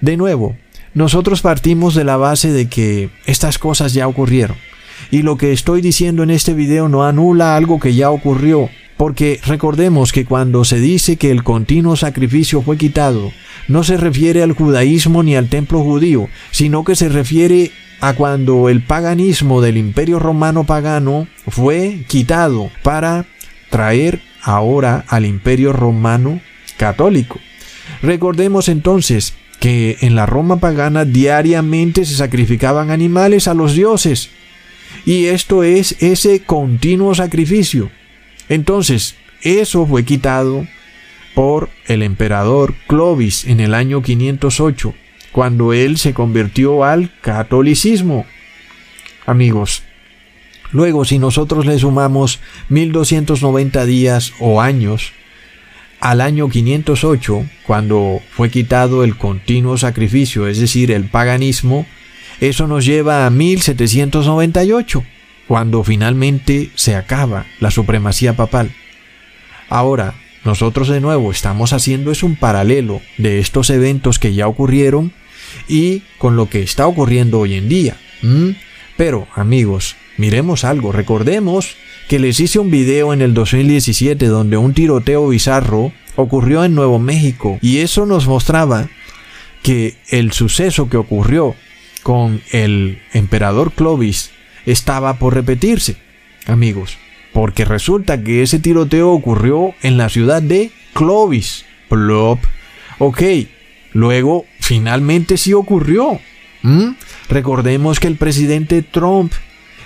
[0.00, 0.56] De nuevo,
[0.94, 4.56] nosotros partimos de la base de que estas cosas ya ocurrieron.
[5.10, 9.40] Y lo que estoy diciendo en este video no anula algo que ya ocurrió, porque
[9.46, 13.32] recordemos que cuando se dice que el continuo sacrificio fue quitado,
[13.66, 18.68] no se refiere al judaísmo ni al templo judío, sino que se refiere a cuando
[18.68, 23.26] el paganismo del imperio romano pagano fue quitado para
[23.70, 26.40] traer ahora al imperio romano
[26.76, 27.38] católico.
[28.02, 34.30] Recordemos entonces que en la Roma pagana diariamente se sacrificaban animales a los dioses.
[35.04, 37.90] Y esto es ese continuo sacrificio.
[38.48, 40.66] Entonces, eso fue quitado
[41.34, 44.94] por el emperador Clovis en el año 508,
[45.30, 48.26] cuando él se convirtió al catolicismo.
[49.26, 49.82] Amigos,
[50.72, 55.12] luego si nosotros le sumamos 1290 días o años
[56.00, 61.86] al año 508, cuando fue quitado el continuo sacrificio, es decir, el paganismo,
[62.40, 65.04] eso nos lleva a 1798,
[65.46, 68.70] cuando finalmente se acaba la supremacía papal.
[69.68, 75.12] Ahora, nosotros de nuevo estamos haciendo es un paralelo de estos eventos que ya ocurrieron
[75.68, 77.96] y con lo que está ocurriendo hoy en día.
[78.96, 80.92] Pero, amigos, miremos algo.
[80.92, 81.76] Recordemos
[82.10, 86.98] que les hice un video en el 2017 donde un tiroteo bizarro ocurrió en Nuevo
[86.98, 88.88] México y eso nos mostraba
[89.62, 91.54] que el suceso que ocurrió
[92.02, 94.32] con el emperador Clovis
[94.66, 95.98] estaba por repetirse.
[96.46, 96.98] Amigos,
[97.32, 101.64] porque resulta que ese tiroteo ocurrió en la ciudad de Clovis.
[101.88, 102.40] Plop.
[102.98, 103.22] Ok,
[103.92, 106.18] luego finalmente sí ocurrió.
[107.28, 109.32] Recordemos que el presidente Trump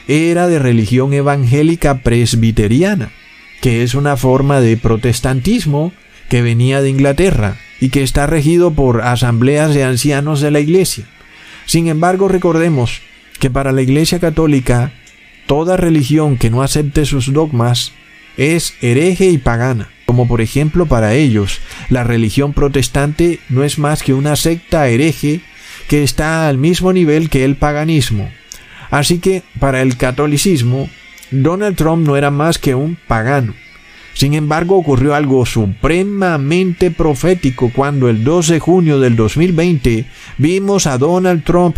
[0.08, 3.10] era de religión evangélica presbiteriana,
[3.60, 5.92] que es una forma de protestantismo
[6.28, 11.04] que venía de Inglaterra y que está regido por asambleas de ancianos de la iglesia.
[11.66, 13.00] Sin embargo, recordemos
[13.38, 14.92] que para la iglesia católica
[15.46, 17.92] Toda religión que no acepte sus dogmas
[18.36, 24.02] es hereje y pagana, como por ejemplo para ellos la religión protestante no es más
[24.02, 25.42] que una secta hereje
[25.86, 28.30] que está al mismo nivel que el paganismo.
[28.94, 30.88] Así que para el catolicismo,
[31.32, 33.52] Donald Trump no era más que un pagano.
[34.12, 40.06] Sin embargo, ocurrió algo supremamente profético cuando el 2 de junio del 2020
[40.38, 41.76] vimos a Donald Trump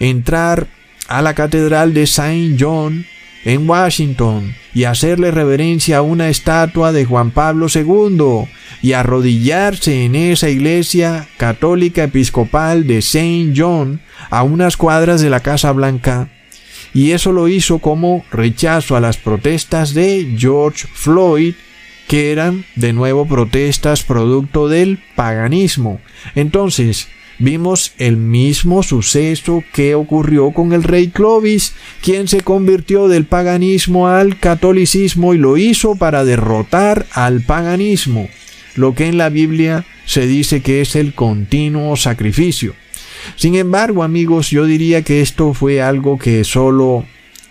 [0.00, 0.66] entrar
[1.06, 3.04] a la Catedral de Saint John
[3.44, 8.48] en Washington y hacerle reverencia a una estatua de Juan Pablo II
[8.80, 14.00] y arrodillarse en esa iglesia católica episcopal de Saint John
[14.30, 16.30] a unas cuadras de la Casa Blanca.
[16.94, 21.54] Y eso lo hizo como rechazo a las protestas de George Floyd,
[22.06, 26.00] que eran de nuevo protestas producto del paganismo.
[26.36, 33.24] Entonces, vimos el mismo suceso que ocurrió con el rey Clovis, quien se convirtió del
[33.24, 38.28] paganismo al catolicismo y lo hizo para derrotar al paganismo,
[38.76, 42.74] lo que en la Biblia se dice que es el continuo sacrificio.
[43.36, 47.04] Sin embargo, amigos, yo diría que esto fue algo que solo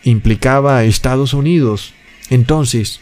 [0.03, 1.93] implicaba a Estados Unidos.
[2.29, 2.99] Entonces,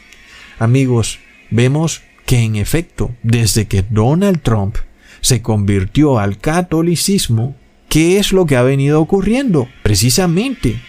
[0.59, 4.77] amigos, vemos que en efecto, desde que Donald Trump
[5.21, 7.55] se convirtió al catolicismo,
[7.89, 9.67] ¿qué es lo que ha venido ocurriendo?
[9.83, 10.79] Precisamente,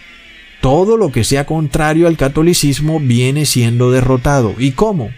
[0.61, 4.55] todo lo que sea contrario al catolicismo viene siendo derrotado.
[4.57, 5.11] ¿Y cómo?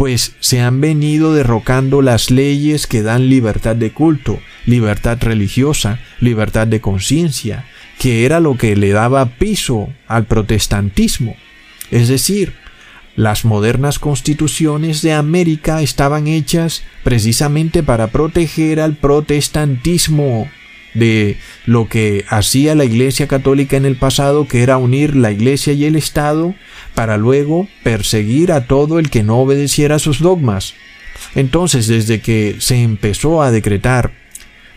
[0.00, 6.66] Pues se han venido derrocando las leyes que dan libertad de culto, libertad religiosa, libertad
[6.66, 7.66] de conciencia,
[7.98, 11.36] que era lo que le daba piso al protestantismo.
[11.90, 12.54] Es decir,
[13.14, 20.48] las modernas constituciones de América estaban hechas precisamente para proteger al protestantismo
[20.94, 25.72] de lo que hacía la Iglesia Católica en el pasado, que era unir la Iglesia
[25.72, 26.54] y el Estado,
[26.94, 30.74] para luego perseguir a todo el que no obedeciera sus dogmas.
[31.34, 34.10] Entonces, desde que se empezó a decretar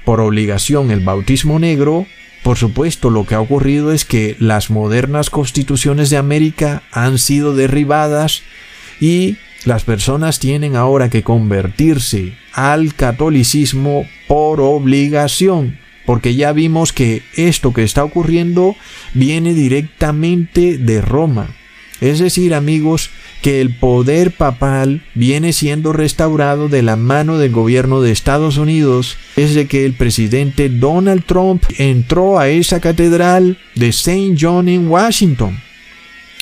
[0.06, 2.06] por obligación el bautismo negro,
[2.44, 7.56] por supuesto, lo que ha ocurrido es que las modernas constituciones de América han sido
[7.56, 8.44] derribadas
[9.00, 17.24] y las personas tienen ahora que convertirse al catolicismo por obligación, porque ya vimos que
[17.36, 18.76] esto que está ocurriendo
[19.14, 21.56] viene directamente de Roma.
[22.02, 23.12] Es decir, amigos,
[23.42, 29.18] que el poder papal viene siendo restaurado de la mano del gobierno de Estados Unidos
[29.36, 34.36] desde que el presidente Donald Trump entró a esa catedral de St.
[34.40, 35.60] John en Washington.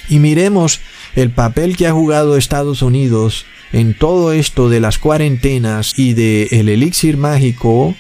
[0.10, 0.80] Y miremos
[1.16, 6.50] el papel que ha jugado Estados Unidos en todo esto de las cuarentenas y de
[6.52, 7.96] el elixir mágico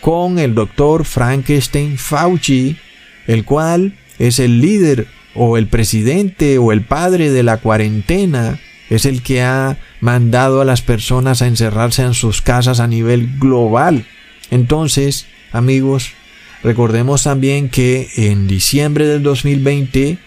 [0.00, 2.76] con el doctor Frankenstein Fauci,
[3.26, 8.58] el cual es el líder o el presidente o el padre de la cuarentena
[8.90, 13.38] es el que ha mandado a las personas a encerrarse en sus casas a nivel
[13.38, 14.04] global.
[14.50, 16.10] Entonces, amigos,
[16.64, 20.18] recordemos también que en diciembre del 2020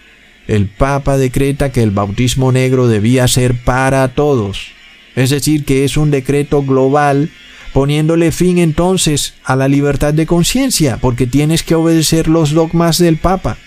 [0.48, 4.72] el Papa decreta que el bautismo negro debía ser para todos.
[5.14, 7.30] Es decir, que es un decreto global
[7.74, 13.16] poniéndole fin entonces a la libertad de conciencia, porque tienes que obedecer los dogmas del
[13.16, 13.58] Papa.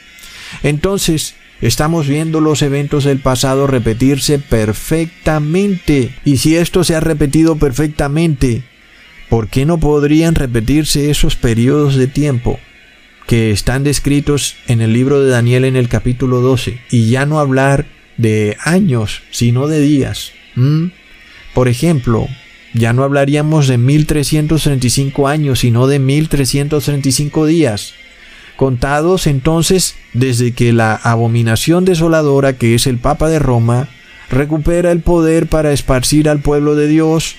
[0.63, 6.15] Entonces, estamos viendo los eventos del pasado repetirse perfectamente.
[6.23, 8.63] Y si esto se ha repetido perfectamente,
[9.29, 12.61] ¿por qué no podrían repetirse esos periodos de tiempo
[13.27, 16.79] que están descritos en el libro de Daniel en el capítulo 12?
[16.91, 20.31] Y ya no hablar de años, sino de días.
[21.53, 22.29] Por ejemplo,
[22.73, 27.93] ya no hablaríamos de 1335 años, sino de 1335 días
[28.57, 33.87] contados entonces desde que la abominación desoladora que es el Papa de Roma
[34.29, 37.35] recupera el poder para esparcir al pueblo de Dios,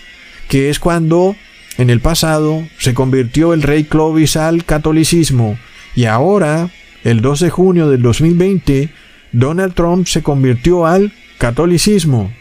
[0.48, 1.36] que es cuando
[1.76, 5.58] en el pasado se convirtió el rey Clovis al catolicismo
[5.94, 6.70] y ahora,
[7.04, 8.88] el 2 de junio del 2020,
[9.32, 12.32] Donald Trump se convirtió al catolicismo.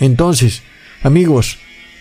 [0.00, 0.62] Entonces,
[1.02, 1.58] amigos,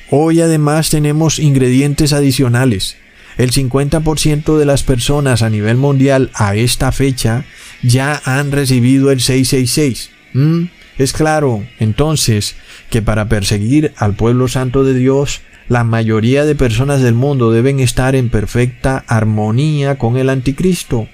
[0.10, 2.98] hoy además tenemos ingredientes adicionales.
[3.38, 7.46] El 50% de las personas a nivel mundial a esta fecha
[7.82, 10.12] ya han recibido el 666.
[10.34, 10.64] ¿Mm?
[10.98, 12.56] Es claro, entonces,
[12.90, 17.80] que para perseguir al pueblo santo de Dios, la mayoría de personas del mundo deben
[17.80, 21.08] estar en perfecta armonía con el anticristo.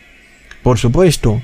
[0.63, 1.41] Por supuesto,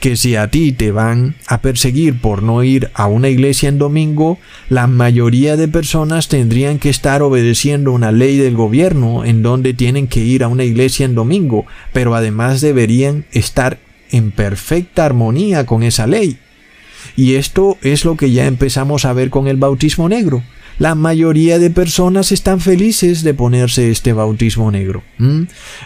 [0.00, 3.78] que si a ti te van a perseguir por no ir a una iglesia en
[3.78, 4.38] domingo,
[4.68, 10.06] la mayoría de personas tendrían que estar obedeciendo una ley del gobierno en donde tienen
[10.06, 13.78] que ir a una iglesia en domingo, pero además deberían estar
[14.10, 16.38] en perfecta armonía con esa ley.
[17.16, 20.42] Y esto es lo que ya empezamos a ver con el bautismo negro.
[20.78, 25.02] La mayoría de personas están felices de ponerse este bautismo negro.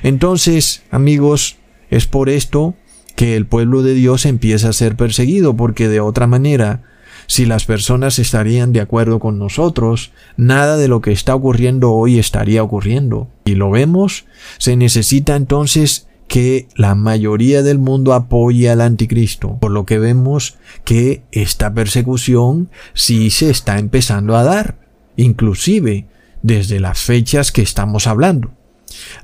[0.02, 1.58] Entonces, amigos,
[1.90, 2.74] es por esto
[3.20, 6.84] que el pueblo de Dios empieza a ser perseguido, porque de otra manera,
[7.26, 12.18] si las personas estarían de acuerdo con nosotros, nada de lo que está ocurriendo hoy
[12.18, 13.28] estaría ocurriendo.
[13.44, 14.24] Y lo vemos,
[14.56, 20.56] se necesita entonces que la mayoría del mundo apoye al anticristo, por lo que vemos
[20.84, 24.78] que esta persecución sí se está empezando a dar,
[25.16, 26.06] inclusive
[26.40, 28.52] desde las fechas que estamos hablando.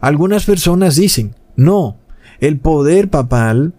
[0.01, 1.97] Algunas personas dicen, no,
[2.40, 3.72] el poder papal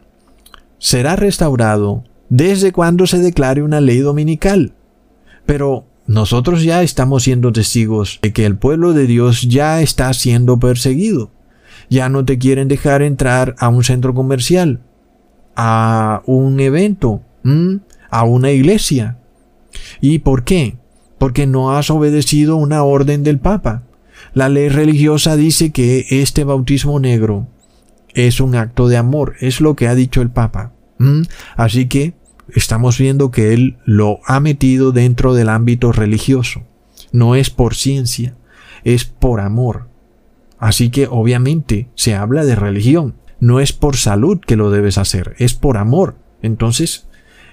[0.79, 4.73] será restaurado desde cuando se declare una ley dominical.
[5.45, 10.59] Pero nosotros ya estamos siendo testigos de que el pueblo de Dios ya está siendo
[10.59, 11.31] perseguido.
[11.89, 14.81] Ya no te quieren dejar entrar a un centro comercial,
[15.55, 17.21] a un evento,
[18.09, 19.17] a una iglesia.
[20.01, 20.77] ¿Y por qué?
[21.17, 23.83] Porque no has obedecido una orden del Papa.
[24.33, 27.47] La ley religiosa dice que este bautismo negro
[28.17, 30.73] es un acto de amor, es lo que ha dicho el Papa.
[31.55, 32.15] Así que
[32.53, 36.63] estamos viendo que él lo ha metido dentro del ámbito religioso.
[37.11, 38.35] No es por ciencia,
[38.83, 39.87] es por amor.
[40.57, 43.15] Así que obviamente se habla de religión.
[43.39, 46.15] No es por salud que lo debes hacer, es por amor.
[46.41, 47.07] Entonces,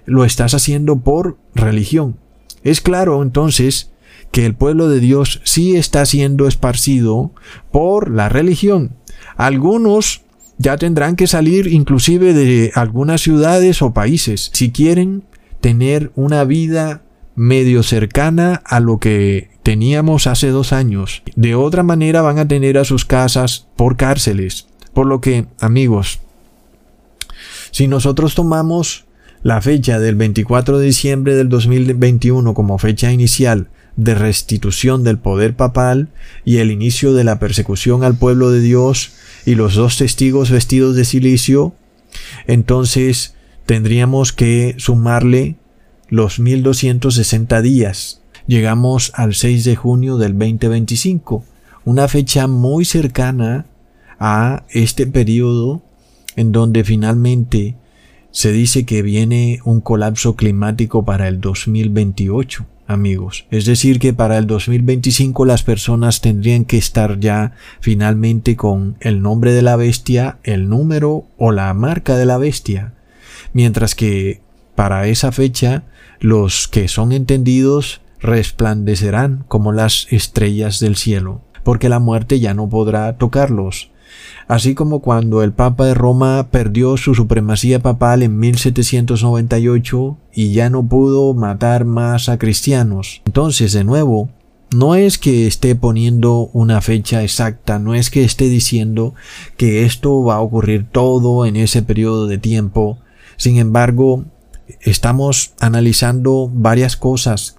[0.06, 2.16] lo estás haciendo por religión.
[2.62, 3.92] Es claro entonces
[4.32, 7.32] que el pueblo de Dios sí está siendo esparcido
[7.70, 8.96] por la religión.
[9.36, 10.23] Algunos
[10.58, 15.24] ya tendrán que salir inclusive de algunas ciudades o países si quieren
[15.60, 17.02] tener una vida
[17.34, 21.22] medio cercana a lo que teníamos hace dos años.
[21.34, 24.68] De otra manera van a tener a sus casas por cárceles.
[24.92, 26.20] Por lo que, amigos,
[27.72, 29.06] si nosotros tomamos
[29.42, 35.54] la fecha del 24 de diciembre del 2021 como fecha inicial de restitución del poder
[35.54, 36.08] papal
[36.44, 39.12] y el inicio de la persecución al pueblo de Dios
[39.46, 41.74] y los dos testigos vestidos de silicio,
[42.46, 43.34] entonces
[43.66, 45.56] tendríamos que sumarle
[46.08, 48.22] los 1260 días.
[48.46, 51.44] Llegamos al 6 de junio del 2025,
[51.84, 53.66] una fecha muy cercana
[54.18, 55.82] a este periodo
[56.36, 57.76] en donde finalmente
[58.30, 63.46] se dice que viene un colapso climático para el 2028 amigos.
[63.50, 69.22] Es decir, que para el 2025 las personas tendrían que estar ya finalmente con el
[69.22, 72.94] nombre de la bestia, el número o la marca de la bestia.
[73.52, 74.42] Mientras que
[74.74, 75.84] para esa fecha
[76.20, 82.68] los que son entendidos resplandecerán como las estrellas del cielo, porque la muerte ya no
[82.68, 83.90] podrá tocarlos
[84.48, 90.70] así como cuando el Papa de Roma perdió su supremacía papal en 1798 y ya
[90.70, 93.22] no pudo matar más a cristianos.
[93.26, 94.28] Entonces, de nuevo,
[94.74, 99.14] no es que esté poniendo una fecha exacta, no es que esté diciendo
[99.56, 102.98] que esto va a ocurrir todo en ese periodo de tiempo.
[103.36, 104.24] Sin embargo,
[104.80, 107.56] estamos analizando varias cosas.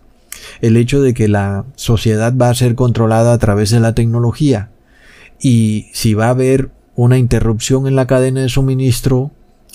[0.62, 4.72] El hecho de que la sociedad va a ser controlada a través de la tecnología
[5.48, 9.30] y si va a haber una interrupción en la cadena de suministro,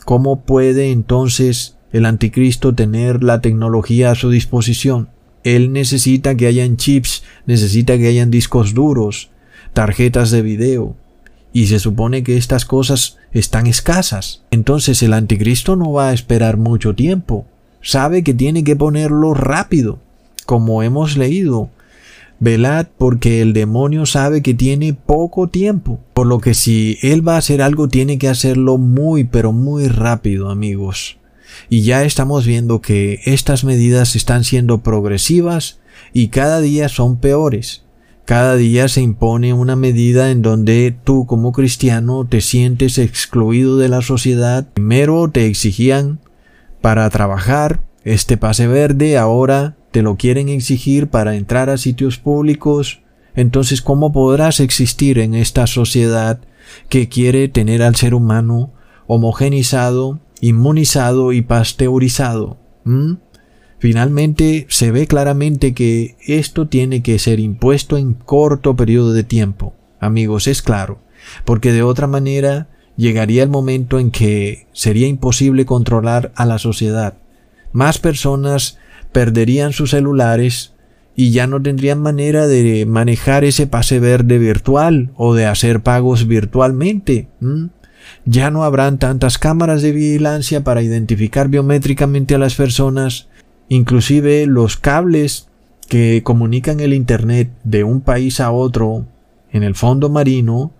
[0.04, 5.10] ¿cómo puede entonces el anticristo tener la tecnología a su disposición?
[5.44, 9.30] Él necesita que hayan chips, necesita que hayan discos duros,
[9.72, 10.96] tarjetas de video,
[11.52, 14.42] y se supone que estas cosas están escasas.
[14.50, 17.46] Entonces el anticristo no va a esperar mucho tiempo.
[17.80, 20.00] Sabe que tiene que ponerlo rápido,
[20.46, 21.70] como hemos leído
[22.40, 27.34] Velad porque el demonio sabe que tiene poco tiempo, por lo que si él va
[27.34, 31.18] a hacer algo tiene que hacerlo muy pero muy rápido amigos.
[31.68, 35.80] Y ya estamos viendo que estas medidas están siendo progresivas
[36.14, 37.84] y cada día son peores.
[38.24, 43.88] Cada día se impone una medida en donde tú como cristiano te sientes excluido de
[43.88, 44.66] la sociedad.
[44.72, 46.20] Primero te exigían
[46.80, 53.00] para trabajar este pase verde, ahora te lo quieren exigir para entrar a sitios públicos,
[53.34, 56.40] entonces ¿cómo podrás existir en esta sociedad
[56.88, 58.72] que quiere tener al ser humano
[59.06, 62.58] homogenizado, inmunizado y pasteurizado?
[62.84, 63.14] ¿Mm?
[63.78, 69.74] Finalmente se ve claramente que esto tiene que ser impuesto en corto periodo de tiempo.
[70.00, 71.00] Amigos, es claro,
[71.44, 77.14] porque de otra manera llegaría el momento en que sería imposible controlar a la sociedad.
[77.72, 78.78] Más personas
[79.12, 80.74] perderían sus celulares
[81.16, 86.26] y ya no tendrían manera de manejar ese pase verde virtual o de hacer pagos
[86.26, 87.28] virtualmente.
[88.24, 93.28] Ya no habrán tantas cámaras de vigilancia para identificar biométricamente a las personas.
[93.68, 95.48] Inclusive los cables
[95.88, 99.06] que comunican el Internet de un país a otro
[99.52, 100.72] en el fondo marino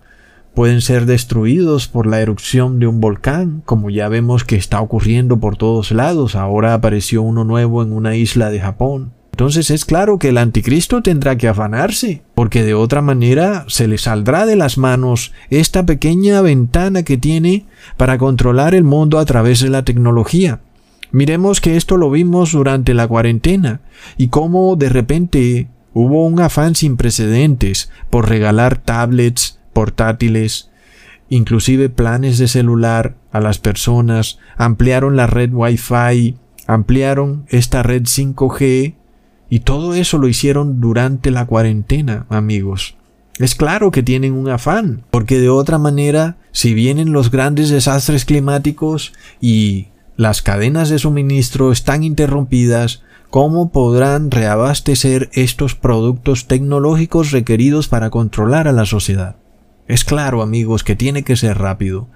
[0.53, 5.39] pueden ser destruidos por la erupción de un volcán, como ya vemos que está ocurriendo
[5.39, 6.35] por todos lados.
[6.35, 9.13] Ahora apareció uno nuevo en una isla de Japón.
[9.31, 13.97] Entonces es claro que el anticristo tendrá que afanarse, porque de otra manera se le
[13.97, 17.65] saldrá de las manos esta pequeña ventana que tiene
[17.97, 20.59] para controlar el mundo a través de la tecnología.
[21.11, 23.81] Miremos que esto lo vimos durante la cuarentena
[24.17, 30.69] y cómo de repente hubo un afán sin precedentes por regalar tablets, portátiles,
[31.29, 38.95] inclusive planes de celular a las personas, ampliaron la red Wi-Fi, ampliaron esta red 5G
[39.49, 42.95] y todo eso lo hicieron durante la cuarentena, amigos.
[43.37, 48.25] Es claro que tienen un afán, porque de otra manera, si vienen los grandes desastres
[48.25, 57.87] climáticos y las cadenas de suministro están interrumpidas, ¿cómo podrán reabastecer estos productos tecnológicos requeridos
[57.87, 59.37] para controlar a la sociedad?
[59.87, 62.07] Es claro, amigos, que tiene que ser rápido.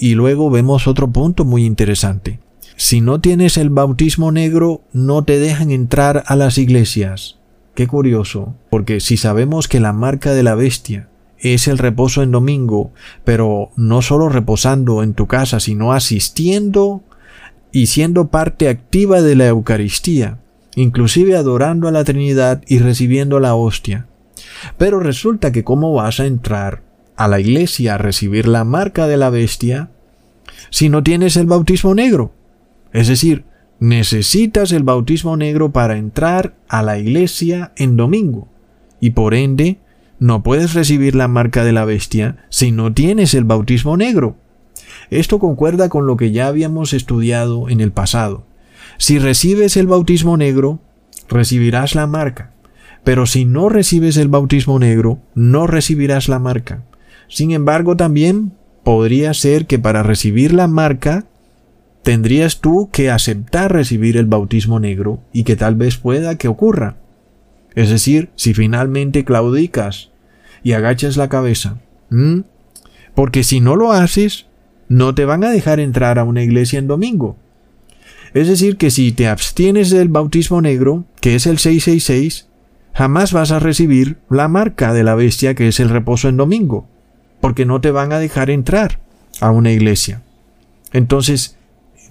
[0.00, 2.40] Y luego vemos otro punto muy interesante.
[2.76, 7.38] Si no tienes el bautismo negro, no te dejan entrar a las iglesias.
[7.74, 11.08] Qué curioso, porque si sabemos que la marca de la bestia
[11.38, 12.92] es el reposo en domingo,
[13.24, 17.02] pero no solo reposando en tu casa, sino asistiendo
[17.72, 20.38] y siendo parte activa de la Eucaristía,
[20.74, 24.06] inclusive adorando a la Trinidad y recibiendo la hostia.
[24.78, 26.82] Pero resulta que cómo vas a entrar
[27.20, 29.90] a la iglesia a recibir la marca de la bestia
[30.70, 32.32] si no tienes el bautismo negro.
[32.94, 33.44] Es decir,
[33.78, 38.48] necesitas el bautismo negro para entrar a la iglesia en domingo.
[39.00, 39.76] Y por ende,
[40.18, 44.36] no puedes recibir la marca de la bestia si no tienes el bautismo negro.
[45.10, 48.46] Esto concuerda con lo que ya habíamos estudiado en el pasado.
[48.96, 50.80] Si recibes el bautismo negro,
[51.28, 52.54] recibirás la marca.
[53.04, 56.84] Pero si no recibes el bautismo negro, no recibirás la marca.
[57.30, 58.52] Sin embargo, también
[58.82, 61.26] podría ser que para recibir la marca
[62.02, 66.96] tendrías tú que aceptar recibir el bautismo negro y que tal vez pueda que ocurra.
[67.76, 70.10] Es decir, si finalmente claudicas
[70.64, 71.78] y agachas la cabeza.
[73.14, 74.46] Porque si no lo haces,
[74.88, 77.36] no te van a dejar entrar a una iglesia en domingo.
[78.34, 82.48] Es decir, que si te abstienes del bautismo negro, que es el 666,
[82.92, 86.88] jamás vas a recibir la marca de la bestia que es el reposo en domingo,
[87.40, 89.00] porque no te van a dejar entrar
[89.40, 90.22] a una iglesia.
[90.92, 91.56] Entonces,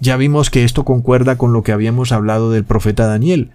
[0.00, 3.50] ya vimos que esto concuerda con lo que habíamos hablado del profeta Daniel.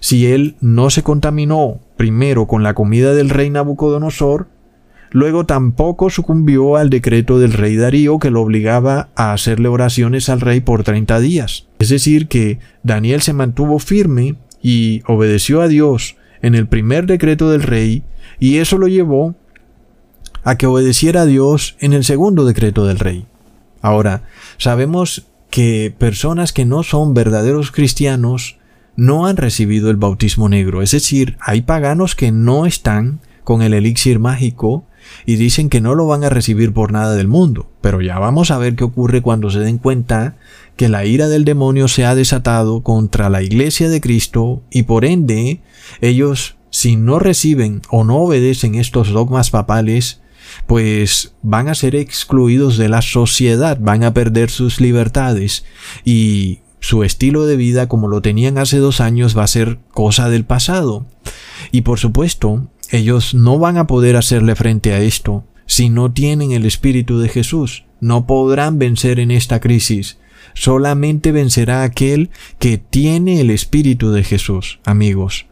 [0.00, 4.48] Si él no se contaminó primero con la comida del rey Nabucodonosor,
[5.10, 10.40] luego tampoco sucumbió al decreto del rey Darío que lo obligaba a hacerle oraciones al
[10.40, 11.68] rey por 30 días.
[11.78, 17.50] Es decir, que Daniel se mantuvo firme y obedeció a Dios en el primer decreto
[17.50, 18.02] del rey,
[18.38, 19.34] y eso lo llevó
[20.44, 23.26] a que obedeciera a Dios en el segundo decreto del rey.
[23.80, 24.22] Ahora,
[24.58, 28.58] sabemos que personas que no son verdaderos cristianos
[28.96, 30.82] no han recibido el bautismo negro.
[30.82, 34.84] Es decir, hay paganos que no están con el elixir mágico
[35.26, 37.70] y dicen que no lo van a recibir por nada del mundo.
[37.80, 40.36] Pero ya vamos a ver qué ocurre cuando se den cuenta
[40.76, 45.04] que la ira del demonio se ha desatado contra la iglesia de Cristo y por
[45.04, 45.60] ende
[46.00, 50.20] ellos si no reciben o no obedecen estos dogmas papales
[50.66, 55.64] pues van a ser excluidos de la sociedad, van a perder sus libertades
[56.04, 60.28] y su estilo de vida como lo tenían hace dos años va a ser cosa
[60.28, 61.06] del pasado.
[61.72, 66.52] Y por supuesto, ellos no van a poder hacerle frente a esto si no tienen
[66.52, 67.84] el Espíritu de Jesús.
[68.00, 70.18] No podrán vencer en esta crisis.
[70.52, 75.46] Solamente vencerá aquel que tiene el Espíritu de Jesús, amigos.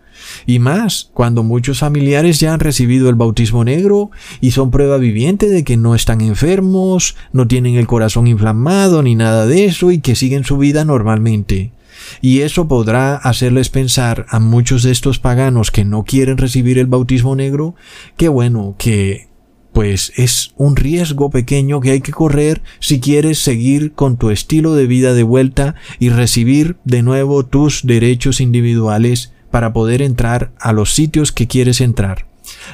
[0.46, 4.10] Y más, cuando muchos familiares ya han recibido el bautismo negro
[4.40, 9.14] y son prueba viviente de que no están enfermos, no tienen el corazón inflamado ni
[9.14, 11.72] nada de eso y que siguen su vida normalmente.
[12.20, 16.86] Y eso podrá hacerles pensar a muchos de estos paganos que no quieren recibir el
[16.86, 17.74] bautismo negro
[18.16, 19.28] que bueno, que
[19.72, 24.74] pues es un riesgo pequeño que hay que correr si quieres seguir con tu estilo
[24.74, 30.72] de vida de vuelta y recibir de nuevo tus derechos individuales para poder entrar a
[30.72, 32.26] los sitios que quieres entrar.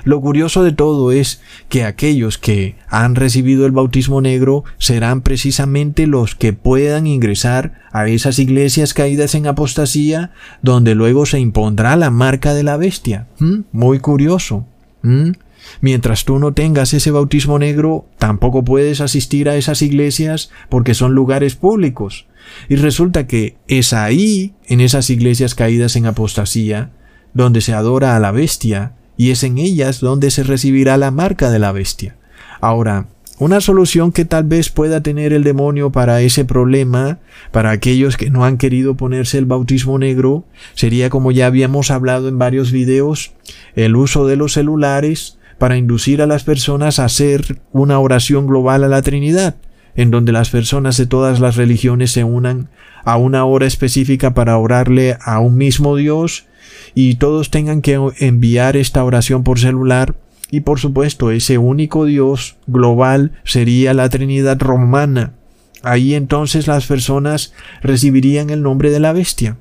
[0.04, 6.06] Lo curioso de todo es que aquellos que han recibido el bautismo negro serán precisamente
[6.06, 12.10] los que puedan ingresar a esas iglesias caídas en apostasía donde luego se impondrá la
[12.10, 13.26] marca de la bestia.
[13.40, 13.60] ¿Mm?
[13.72, 14.66] Muy curioso.
[15.02, 15.32] ¿Mm?
[15.80, 21.14] Mientras tú no tengas ese bautismo negro, tampoco puedes asistir a esas iglesias porque son
[21.14, 22.27] lugares públicos.
[22.68, 26.90] Y resulta que es ahí, en esas iglesias caídas en apostasía,
[27.34, 31.50] donde se adora a la bestia, y es en ellas donde se recibirá la marca
[31.50, 32.16] de la bestia.
[32.60, 33.06] Ahora,
[33.40, 37.20] una solución que tal vez pueda tener el demonio para ese problema,
[37.52, 40.44] para aquellos que no han querido ponerse el bautismo negro,
[40.74, 43.32] sería como ya habíamos hablado en varios videos,
[43.76, 48.82] el uso de los celulares para inducir a las personas a hacer una oración global
[48.82, 49.56] a la Trinidad,
[49.98, 52.68] en donde las personas de todas las religiones se unan
[53.04, 56.46] a una hora específica para orarle a un mismo Dios
[56.94, 60.14] y todos tengan que enviar esta oración por celular
[60.52, 65.34] y por supuesto, ese único Dios global sería la Trinidad romana.
[65.82, 69.58] Ahí entonces las personas recibirían el nombre de la bestia.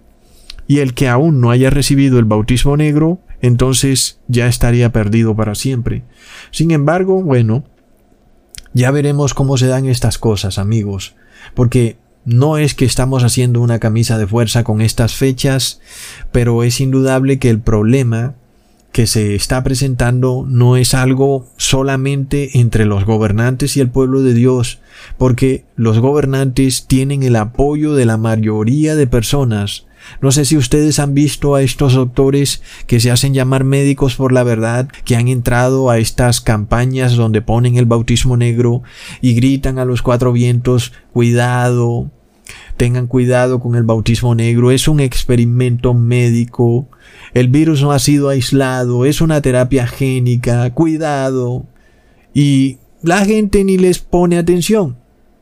[0.67, 5.55] Y el que aún no haya recibido el bautismo negro, entonces ya estaría perdido para
[5.55, 6.03] siempre.
[6.51, 7.63] Sin embargo, bueno,
[8.73, 11.15] ya veremos cómo se dan estas cosas, amigos,
[11.53, 15.79] porque no es que estamos haciendo una camisa de fuerza con estas fechas,
[16.31, 18.35] pero es indudable que el problema
[18.91, 24.33] que se está presentando no es algo solamente entre los gobernantes y el pueblo de
[24.33, 24.79] Dios,
[25.17, 29.86] porque los gobernantes tienen el apoyo de la mayoría de personas.
[30.21, 34.31] No sé si ustedes han visto a estos doctores que se hacen llamar médicos por
[34.31, 38.83] la verdad, que han entrado a estas campañas donde ponen el bautismo negro
[39.21, 42.11] y gritan a los cuatro vientos, cuidado,
[42.77, 46.87] tengan cuidado con el bautismo negro, es un experimento médico,
[47.33, 51.65] el virus no ha sido aislado, es una terapia génica, cuidado.
[52.33, 54.97] Y la gente ni les pone atención.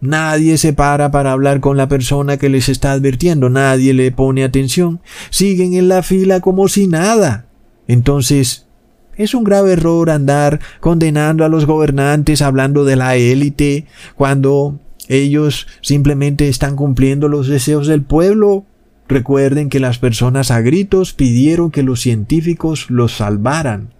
[0.06, 4.44] Nadie se para para hablar con la persona que les está advirtiendo, nadie le pone
[4.44, 5.02] atención.
[5.30, 7.48] Siguen en la fila como si nada.
[7.88, 8.68] Entonces,
[9.16, 13.86] es un grave error andar condenando a los gobernantes hablando de la élite
[14.16, 18.66] cuando ellos simplemente están cumpliendo los deseos del pueblo
[19.08, 23.94] Recuerden que las personas a gritos pidieron que los científicos los salvaran.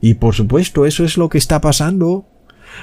[0.00, 2.26] Y por supuesto, eso es lo que está pasando.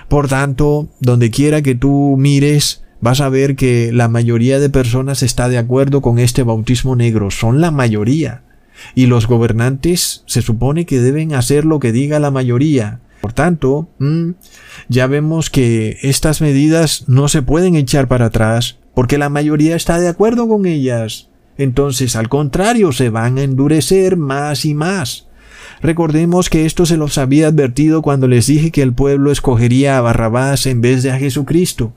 [0.08, 5.24] Por tanto, donde quiera que tú mires, vas a ver que la mayoría de personas
[5.24, 7.32] está de acuerdo con este bautismo negro.
[7.32, 8.44] Son la mayoría.
[8.96, 13.00] Y los gobernantes se supone que deben hacer lo que diga la mayoría.
[13.22, 14.32] Por tanto, mm,
[14.90, 20.00] ya vemos que estas medidas no se pueden echar para atrás porque la mayoría está
[20.00, 21.30] de acuerdo con ellas
[21.62, 25.28] entonces al contrario se van a endurecer más y más.
[25.82, 30.02] Recordemos que esto se los había advertido cuando les dije que el pueblo escogería a
[30.02, 31.94] Barrabás en vez de a Jesucristo.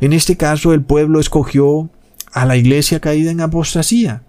[0.00, 1.90] En este caso el pueblo escogió
[2.32, 4.22] a la iglesia caída en apostasía,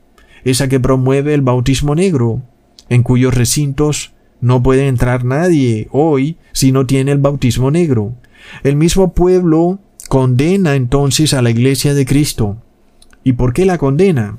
[0.43, 2.41] esa que promueve el bautismo negro,
[2.89, 8.13] en cuyos recintos no puede entrar nadie hoy si no tiene el bautismo negro.
[8.63, 9.79] El mismo pueblo
[10.09, 12.57] condena entonces a la iglesia de Cristo.
[13.23, 14.37] ¿Y por qué la condena?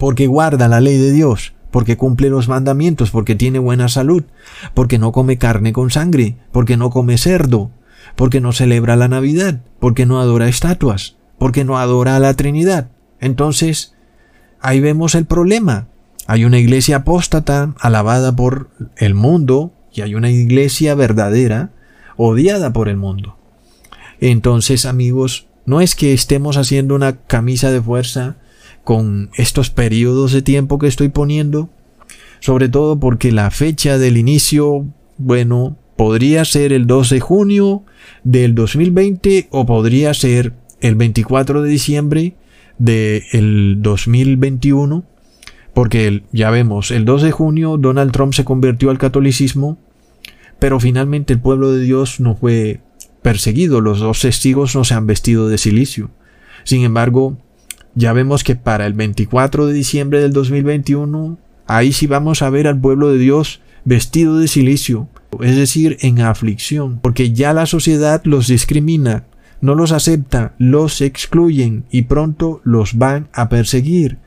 [0.00, 4.24] porque guarda la ley de Dios, porque cumple los mandamientos, porque tiene buena salud,
[4.74, 7.70] porque no come carne con sangre, porque no come cerdo,
[8.16, 12.90] porque no celebra la Navidad, porque no adora estatuas, porque no adora a la Trinidad.
[13.20, 13.94] Entonces,
[14.60, 15.88] ahí vemos el problema.
[16.26, 21.70] Hay una iglesia apóstata, alabada por el mundo, y hay una iglesia verdadera,
[22.16, 23.36] odiada por el mundo.
[24.20, 28.36] Entonces, amigos, no es que estemos haciendo una camisa de fuerza
[28.90, 31.70] con estos periodos de tiempo que estoy poniendo,
[32.40, 34.84] sobre todo porque la fecha del inicio,
[35.16, 37.84] bueno, podría ser el 2 de junio
[38.24, 42.34] del 2020 o podría ser el 24 de diciembre
[42.78, 45.04] del 2021,
[45.72, 49.78] porque ya vemos, el 2 de junio Donald Trump se convirtió al catolicismo,
[50.58, 52.80] pero finalmente el pueblo de Dios no fue
[53.22, 56.10] perseguido, los dos testigos no se han vestido de silicio.
[56.64, 57.38] Sin embargo,
[57.94, 62.66] ya vemos que para el 24 de diciembre del 2021, ahí sí vamos a ver
[62.66, 65.08] al pueblo de Dios vestido de silicio,
[65.40, 69.24] es decir, en aflicción, porque ya la sociedad los discrimina,
[69.60, 74.18] no los acepta, los excluyen y pronto los van a perseguir,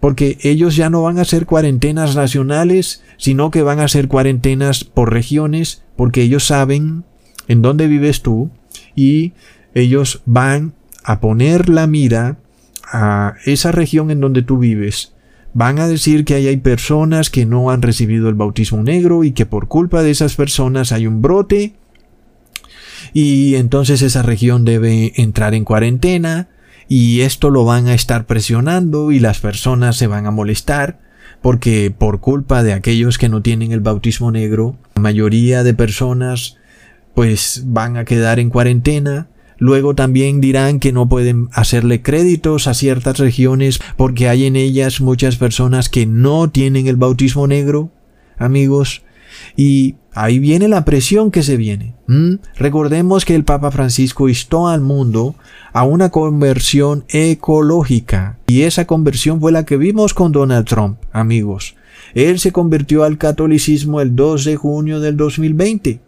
[0.00, 4.84] porque ellos ya no van a ser cuarentenas nacionales, sino que van a ser cuarentenas
[4.84, 7.04] por regiones, porque ellos saben
[7.48, 8.50] en dónde vives tú
[8.94, 9.32] y
[9.74, 12.38] ellos van a poner la mira
[12.92, 15.12] a esa región en donde tú vives,
[15.54, 19.32] van a decir que ahí hay personas que no han recibido el bautismo negro y
[19.32, 21.74] que por culpa de esas personas hay un brote.
[23.12, 26.48] Y entonces esa región debe entrar en cuarentena
[26.88, 31.00] y esto lo van a estar presionando y las personas se van a molestar
[31.40, 36.56] porque por culpa de aquellos que no tienen el bautismo negro, la mayoría de personas
[37.14, 39.28] pues van a quedar en cuarentena
[39.58, 45.00] Luego también dirán que no pueden hacerle créditos a ciertas regiones porque hay en ellas
[45.00, 47.90] muchas personas que no tienen el bautismo negro.
[48.38, 49.02] Amigos,
[49.56, 51.94] Y ahí viene la presión que se viene.
[52.56, 55.34] Recordemos que el Papa Francisco instó al mundo
[55.72, 58.38] a una conversión ecológica.
[58.46, 61.74] Y esa conversión fue la que vimos con Donald Trump, amigos.
[62.14, 66.00] Él se convirtió al catolicismo el 2 de junio del 2020.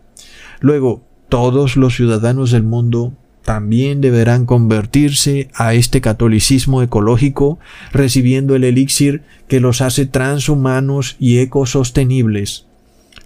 [0.60, 3.12] Luego, todos los ciudadanos del mundo
[3.44, 7.58] también deberán convertirse a este catolicismo ecológico,
[7.92, 12.66] recibiendo el elixir que los hace transhumanos y ecosostenibles.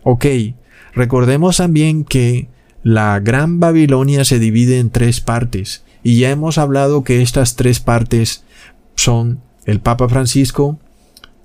[0.03, 0.27] Ok,
[0.95, 2.49] recordemos también que
[2.83, 7.81] la Gran Babilonia se divide en tres partes, y ya hemos hablado que estas tres
[7.81, 8.45] partes
[8.95, 10.79] son el Papa Francisco,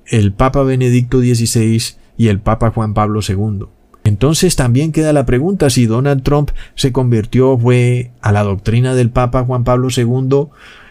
[0.06, 1.82] el Papa Benedicto XVI
[2.18, 3.68] y el Papa Juan Pablo II.
[4.10, 9.12] Entonces también queda la pregunta si Donald Trump se convirtió fue a la doctrina del
[9.12, 10.48] Papa Juan Pablo II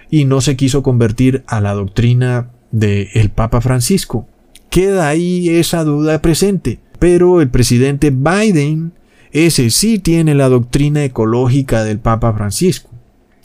[0.08, 4.28] y no se quiso convertir a la doctrina del Papa Francisco.
[4.70, 6.78] Queda ahí esa duda presente.
[7.00, 8.92] Pero el presidente Biden,
[9.32, 12.90] ese sí tiene la doctrina ecológica del Papa Francisco.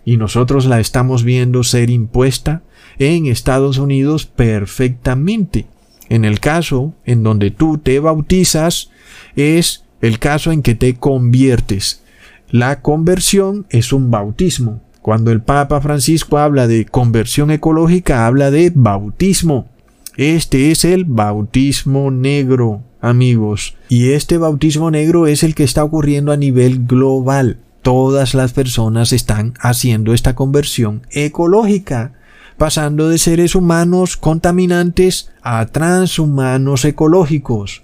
[0.06, 2.62] Y nosotros la estamos viendo ser impuesta
[3.00, 5.66] en Estados Unidos perfectamente.
[6.14, 8.92] En el caso en donde tú te bautizas,
[9.36, 12.04] es el caso en que te conviertes.
[12.52, 14.80] La conversión es un bautismo.
[15.02, 19.70] Cuando el Papa Francisco habla de conversión ecológica, habla de bautismo.
[20.16, 23.76] Este es el bautismo negro, amigos.
[23.90, 27.58] Y este bautismo negro es el que está ocurriendo a nivel global.
[27.82, 32.14] Todas las personas están haciendo esta conversión ecológica,
[32.64, 37.84] pasando de seres humanos contaminantes a transhumanos ecológicos.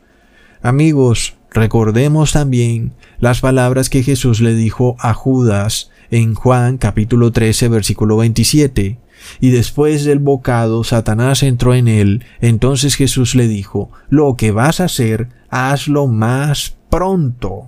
[0.62, 7.68] Amigos, recordemos también las palabras que Jesús le dijo a Judas en Juan capítulo 13
[7.68, 8.98] versículo 27.
[9.42, 12.24] Y después del bocado Satanás entró en él.
[12.40, 17.68] Entonces Jesús le dijo, lo que vas a hacer, hazlo más pronto.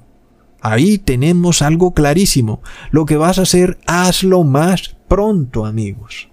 [0.62, 2.62] Ahí tenemos algo clarísimo.
[2.90, 6.31] Lo que vas a hacer, hazlo más pronto, amigos.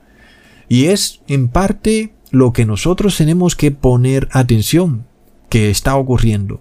[0.69, 5.07] Y es en parte lo que nosotros tenemos que poner atención
[5.49, 6.61] que está ocurriendo.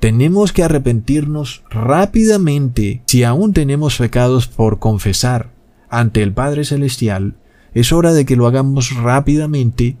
[0.00, 5.50] Tenemos que arrepentirnos rápidamente si aún tenemos pecados por confesar
[5.88, 7.36] ante el Padre Celestial.
[7.74, 9.96] Es hora de que lo hagamos rápidamente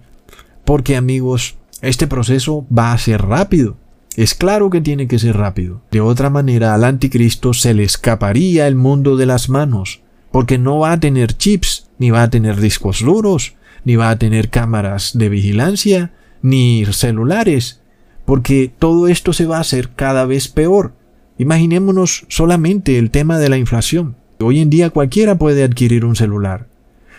[0.64, 3.76] porque amigos, este proceso va a ser rápido.
[4.16, 5.82] Es claro que tiene que ser rápido.
[5.90, 10.80] De otra manera al anticristo se le escaparía el mundo de las manos, porque no
[10.80, 15.16] va a tener chips, ni va a tener discos duros, ni va a tener cámaras
[15.16, 16.10] de vigilancia,
[16.42, 17.80] ni celulares,
[18.24, 20.94] porque todo esto se va a hacer cada vez peor.
[21.38, 24.16] Imaginémonos solamente el tema de la inflación.
[24.40, 26.66] Hoy en día cualquiera puede adquirir un celular.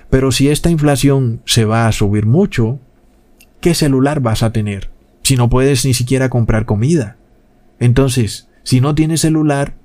[0.10, 2.80] Pero si esta inflación se va a subir mucho,
[3.62, 4.92] ¿qué celular vas a tener?
[5.24, 7.16] Si no puedes ni siquiera comprar comida.
[7.80, 9.76] Entonces, si no tienes celular,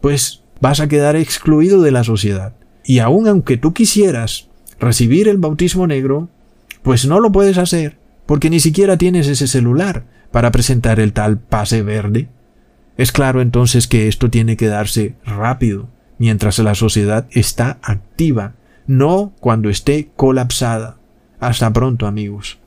[0.00, 2.54] pues vas a quedar excluido de la sociedad.
[2.84, 4.48] Y aun aunque tú quisieras
[4.80, 6.28] recibir el bautismo negro,
[6.82, 11.38] pues no lo puedes hacer, porque ni siquiera tienes ese celular para presentar el tal
[11.38, 12.28] pase verde.
[12.96, 18.54] Es claro entonces que esto tiene que darse rápido, mientras la sociedad está activa,
[18.86, 20.98] no cuando esté colapsada.
[21.40, 22.61] Hasta pronto amigos.